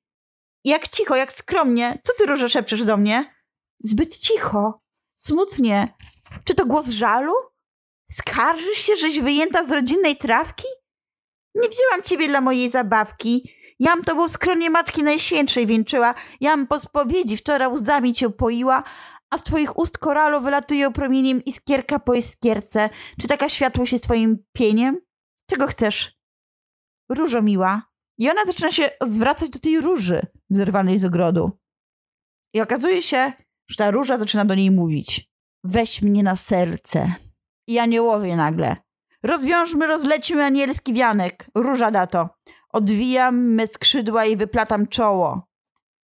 Jak 0.64 0.88
cicho, 0.88 1.16
jak 1.16 1.34
skromnie. 1.34 2.00
Co 2.04 2.14
ty, 2.18 2.26
róże, 2.26 2.50
szepczesz 2.50 2.86
do 2.86 2.98
mnie? 2.98 3.36
Zbyt 3.80 4.18
cicho, 4.18 4.82
smutnie. 5.16 5.94
Czy 6.44 6.56
to 6.56 6.66
głos 6.66 6.90
żalu? 6.90 7.34
Skarżysz 8.12 8.78
się, 8.78 8.96
żeś 8.96 9.20
wyjęta 9.20 9.68
z 9.68 9.72
rodzinnej 9.72 10.18
trawki? 10.18 10.68
Nie 11.56 11.70
wzięłam 11.70 12.02
ciebie 12.04 12.28
dla 12.28 12.42
mojej 12.42 12.70
zabawki. 12.70 13.52
Jam 13.80 14.04
tobą 14.04 14.28
w 14.28 14.32
skronie 14.32 14.70
Matki 14.70 15.04
Najświętszej 15.04 15.66
wieńczyła. 15.66 16.14
Jam 16.42 16.68
po 16.68 16.80
spowiedzi 16.80 17.38
wczoraj 17.38 17.68
łzami 17.68 18.14
cię 18.14 18.30
poiła, 18.30 18.84
a 19.30 19.38
z 19.38 19.44
twoich 19.44 19.78
ust 19.80 19.98
koralu 19.98 20.42
wylatuje 20.42 20.92
promieniem 20.92 21.44
iskierka 21.46 22.00
po 22.00 22.14
iskierce. 22.14 22.90
Czy 23.22 23.28
taka 23.28 23.50
światłość 23.50 23.94
jest 23.94 24.04
twoim 24.04 24.38
pieniem? 24.54 25.02
Czego 25.50 25.68
chcesz? 25.68 26.18
Różo 27.10 27.42
miła. 27.42 27.87
I 28.18 28.30
ona 28.30 28.46
zaczyna 28.46 28.72
się 28.72 28.90
zwracać 29.08 29.50
do 29.50 29.60
tej 29.60 29.82
róży 29.82 30.22
zerwanej 30.50 30.98
z 30.98 31.06
ogrodu. 31.06 31.52
I 32.54 32.62
okazuje 32.62 33.02
się, 33.02 33.34
że 33.68 33.76
ta 33.76 33.92
róża 33.92 34.18
zaczyna 34.18 34.46
do 34.46 34.56
niej 34.56 34.72
mówić. 34.72 35.30
Weź 35.64 36.02
mnie 36.02 36.24
na 36.24 36.36
serce. 36.36 37.14
I 37.68 37.80
aniołowie 37.80 38.36
nagle. 38.36 38.76
Rozwiążmy, 39.24 39.88
rozlećmy 39.88 40.44
anielski 40.44 40.94
wianek. 40.94 41.50
Róża 41.56 41.92
da 41.92 42.08
to. 42.08 42.30
Odwijam 42.74 43.54
me 43.54 43.68
skrzydła 43.68 44.26
i 44.26 44.36
wyplatam 44.36 44.88
czoło. 44.88 45.48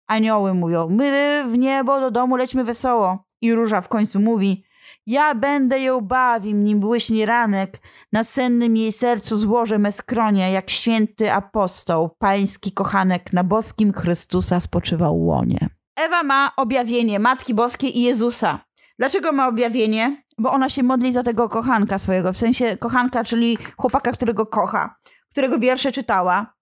Anioły 0.07 0.55
mówią, 0.55 0.89
my 0.91 1.45
w 1.49 1.59
niebo 1.59 2.01
do 2.01 2.11
domu 2.11 2.37
lećmy 2.37 2.65
wesoło. 2.65 3.25
I 3.41 3.55
róża 3.55 3.81
w 3.81 3.89
końcu 3.89 4.21
mówi, 4.21 4.65
ja 5.07 5.35
będę 5.35 5.81
ją 5.81 6.01
bawił, 6.01 6.57
nim 6.57 6.81
błyśnie 6.81 7.27
ranek, 7.27 7.79
na 8.13 8.25
sennym 8.25 8.77
jej 8.77 8.93
sercu 8.93 9.37
złożę 9.37 9.79
me 9.79 9.93
skronie, 9.93 10.53
jak 10.53 10.71
święty 10.71 11.33
apostoł, 11.33 12.11
pański 12.19 12.73
kochanek, 12.73 13.33
na 13.33 13.45
boskim 13.45 13.93
Chrystusa 13.93 14.61
spoczywał 14.61 15.19
łonie. 15.19 15.69
Ewa 15.97 16.23
ma 16.23 16.53
objawienie 16.57 17.19
Matki 17.19 17.55
Boskiej 17.55 17.99
i 17.99 18.03
Jezusa. 18.03 18.65
Dlaczego 18.99 19.33
ma 19.33 19.49
objawienie? 19.49 20.23
Bo 20.39 20.53
ona 20.53 20.69
się 20.69 20.83
modli 20.83 21.13
za 21.13 21.23
tego 21.23 21.49
kochanka 21.49 21.99
swojego, 21.99 22.33
w 22.33 22.39
sensie 22.39 22.77
kochanka, 22.77 23.25
czyli 23.25 23.59
chłopaka, 23.77 24.13
którego 24.13 24.47
kocha, 24.47 24.97
którego 25.31 25.59
wiersze 25.59 25.93
czytała. 25.93 26.55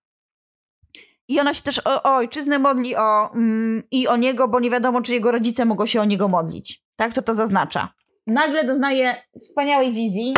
I 1.29 1.41
ona 1.41 1.55
się 1.55 1.63
też 1.63 1.79
o, 1.87 2.03
o 2.03 2.15
ojczyznę 2.15 2.59
modli 2.59 2.97
o, 2.97 3.33
mm, 3.35 3.83
i 3.91 4.09
o 4.09 4.17
niego, 4.17 4.49
bo 4.49 4.61
nie 4.61 4.71
wiadomo, 4.71 5.03
czy 5.03 5.13
jego 5.13 5.33
rodzice 5.33 5.65
mogą 5.65 5.87
się 5.87 6.01
o 6.01 6.05
niego 6.05 6.29
modlić. 6.29 6.85
Tak 6.97 7.13
to 7.13 7.23
to 7.23 7.35
zaznacza. 7.35 7.95
Nagle 8.27 8.65
doznaje 8.65 9.17
wspaniałej 9.43 9.93
wizji, 9.93 10.35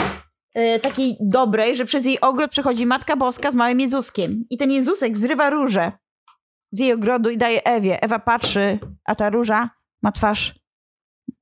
yy, 0.55 0.81
takiej 0.81 1.17
dobrej, 1.21 1.77
że 1.77 1.85
przez 1.85 2.07
jej 2.07 2.21
ogród 2.21 2.51
przechodzi 2.51 2.87
Matka 2.87 3.17
Boska 3.17 3.51
z 3.51 3.55
małym 3.55 3.81
Jezuskiem. 3.81 4.45
I 4.51 4.57
ten 4.57 4.71
Jezusek 4.71 5.19
zrywa 5.19 5.51
różę 5.51 5.93
z 6.71 6.79
jej 6.79 6.93
ogrodu 6.93 7.31
i 7.31 7.39
daje 7.39 7.65
Ewie. 7.65 8.03
Ewa 8.03 8.19
patrzy, 8.19 8.79
a 9.05 9.15
ta 9.15 9.31
róża 9.31 9.71
ma 10.03 10.13
twarz 10.13 10.55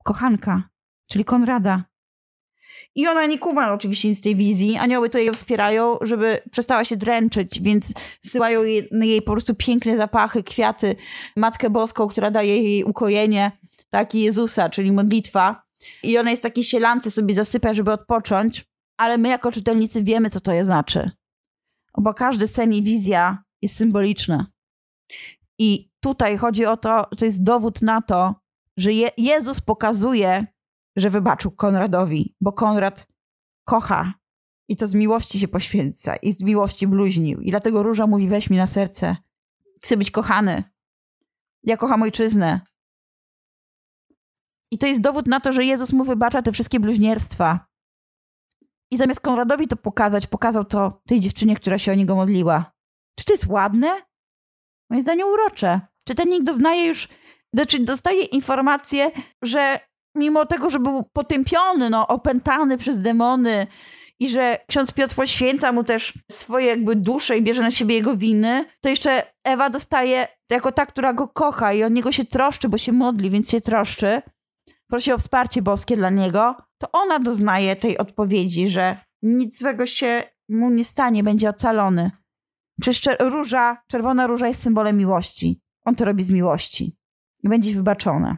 kochanka, 0.03 0.69
czyli 1.11 1.25
Konrada. 1.25 1.83
I 2.95 3.07
ona 3.07 3.25
nie 3.25 3.39
kuma 3.39 3.73
oczywiście 3.73 4.09
nic 4.09 4.19
z 4.19 4.21
tej 4.21 4.35
wizji. 4.35 4.77
Anioły 4.77 5.09
to 5.09 5.17
jej 5.17 5.33
wspierają, 5.33 5.97
żeby 6.01 6.41
przestała 6.51 6.83
się 6.85 6.97
dręczyć, 6.97 7.61
więc 7.61 7.93
wsyłają 8.23 8.63
jej, 8.63 8.89
jej 8.91 9.21
po 9.21 9.31
prostu 9.31 9.55
piękne 9.55 9.97
zapachy, 9.97 10.43
kwiaty, 10.43 10.95
Matkę 11.37 11.69
Boską, 11.69 12.07
która 12.07 12.31
daje 12.31 12.63
jej 12.63 12.83
ukojenie, 12.83 13.51
tak, 13.89 14.15
i 14.15 14.21
Jezusa, 14.21 14.69
czyli 14.69 14.91
modlitwa. 14.91 15.64
I 16.03 16.17
ona 16.17 16.29
jest 16.29 16.41
w 16.41 16.43
takiej 16.43 16.63
sielance, 16.63 17.11
sobie 17.11 17.35
zasypia, 17.35 17.73
żeby 17.73 17.91
odpocząć, 17.91 18.65
ale 18.97 19.17
my 19.17 19.29
jako 19.29 19.51
czytelnicy 19.51 20.03
wiemy, 20.03 20.29
co 20.29 20.39
to 20.39 20.51
je 20.51 20.65
znaczy. 20.65 21.11
Bo 21.97 22.13
każdy 22.13 22.47
sen 22.47 22.73
i 22.73 22.83
wizja 22.83 23.43
jest 23.61 23.75
symboliczna. 23.75 24.47
I 25.59 25.89
tutaj 25.99 26.37
chodzi 26.37 26.65
o 26.65 26.77
to, 26.77 27.05
to 27.17 27.25
jest 27.25 27.43
dowód 27.43 27.81
na 27.81 28.01
to, 28.01 28.35
że 28.77 28.93
Je 28.93 29.09
Jezus 29.17 29.61
pokazuje, 29.61 30.47
że 30.95 31.09
wybaczył 31.09 31.51
Konradowi, 31.51 32.35
bo 32.41 32.51
Konrad 32.51 33.07
kocha 33.65 34.13
i 34.67 34.75
to 34.75 34.87
z 34.87 34.93
miłości 34.93 35.39
się 35.39 35.47
poświęca 35.47 36.15
i 36.15 36.31
z 36.31 36.43
miłości 36.43 36.87
bluźnił. 36.87 37.41
I 37.41 37.51
dlatego 37.51 37.83
Róża 37.83 38.07
mówi, 38.07 38.27
weź 38.27 38.49
mi 38.49 38.57
na 38.57 38.67
serce. 38.67 39.15
Chcę 39.83 39.97
być 39.97 40.11
kochany. 40.11 40.63
Ja 41.63 41.77
kocham 41.77 42.01
ojczyznę. 42.01 42.61
I 44.71 44.77
to 44.77 44.87
jest 44.87 45.01
dowód 45.01 45.27
na 45.27 45.39
to, 45.39 45.53
że 45.53 45.65
Jezus 45.65 45.93
mu 45.93 46.03
wybacza 46.03 46.41
te 46.41 46.51
wszystkie 46.51 46.79
bluźnierstwa. 46.79 47.67
I 48.91 48.97
zamiast 48.97 49.19
Konradowi 49.19 49.67
to 49.67 49.75
pokazać, 49.75 50.27
pokazał 50.27 50.65
to 50.65 51.01
tej 51.07 51.19
dziewczynie, 51.19 51.55
która 51.55 51.77
się 51.77 51.91
o 51.91 51.95
niego 51.95 52.15
modliła. 52.15 52.71
Czy 53.19 53.25
to 53.25 53.33
jest 53.33 53.47
ładne? 53.47 54.01
Moim 54.89 55.03
zdaniem 55.03 55.27
urocze. 55.27 55.81
Czytelnik 56.07 56.43
doznaje 56.43 56.85
już, 56.85 57.07
znaczy 57.53 57.79
dostaje 57.79 58.23
informację, 58.23 59.11
że 59.41 59.79
mimo 60.15 60.45
tego, 60.45 60.69
że 60.69 60.79
był 60.79 61.03
potępiony, 61.03 61.89
no, 61.89 62.07
opętany 62.07 62.77
przez 62.77 62.99
demony 62.99 63.67
i 64.19 64.29
że 64.29 64.57
ksiądz 64.67 64.91
Piotr 64.91 65.15
poświęca 65.15 65.71
mu 65.71 65.83
też 65.83 66.13
swoje 66.31 66.67
jakby 66.67 66.95
dusze 66.95 67.37
i 67.37 67.41
bierze 67.41 67.61
na 67.61 67.71
siebie 67.71 67.95
jego 67.95 68.17
winy, 68.17 68.65
to 68.81 68.89
jeszcze 68.89 69.23
Ewa 69.43 69.69
dostaje 69.69 70.27
jako 70.51 70.71
ta, 70.71 70.85
która 70.85 71.13
go 71.13 71.27
kocha 71.27 71.73
i 71.73 71.83
o 71.83 71.89
niego 71.89 72.11
się 72.11 72.25
troszczy, 72.25 72.69
bo 72.69 72.77
się 72.77 72.91
modli, 72.91 73.29
więc 73.29 73.49
się 73.49 73.61
troszczy. 73.61 74.21
Prosi 74.89 75.11
o 75.11 75.17
wsparcie 75.17 75.61
boskie 75.61 75.95
dla 75.95 76.09
niego. 76.09 76.55
To 76.77 76.91
ona 76.91 77.19
doznaje 77.19 77.75
tej 77.75 77.97
odpowiedzi, 77.97 78.69
że 78.69 78.97
nic 79.21 79.59
złego 79.59 79.85
się 79.85 80.23
mu 80.49 80.69
nie 80.69 80.83
stanie, 80.83 81.23
będzie 81.23 81.49
ocalony. 81.49 82.11
Przecież 82.81 83.15
róża, 83.19 83.77
czerwona 83.87 84.27
róża 84.27 84.47
jest 84.47 84.61
symbolem 84.61 84.97
miłości. 84.97 85.61
On 85.85 85.95
to 85.95 86.05
robi 86.05 86.23
z 86.23 86.29
miłości. 86.29 86.97
I 87.43 87.49
będzie 87.49 87.75
wybaczone. 87.75 88.37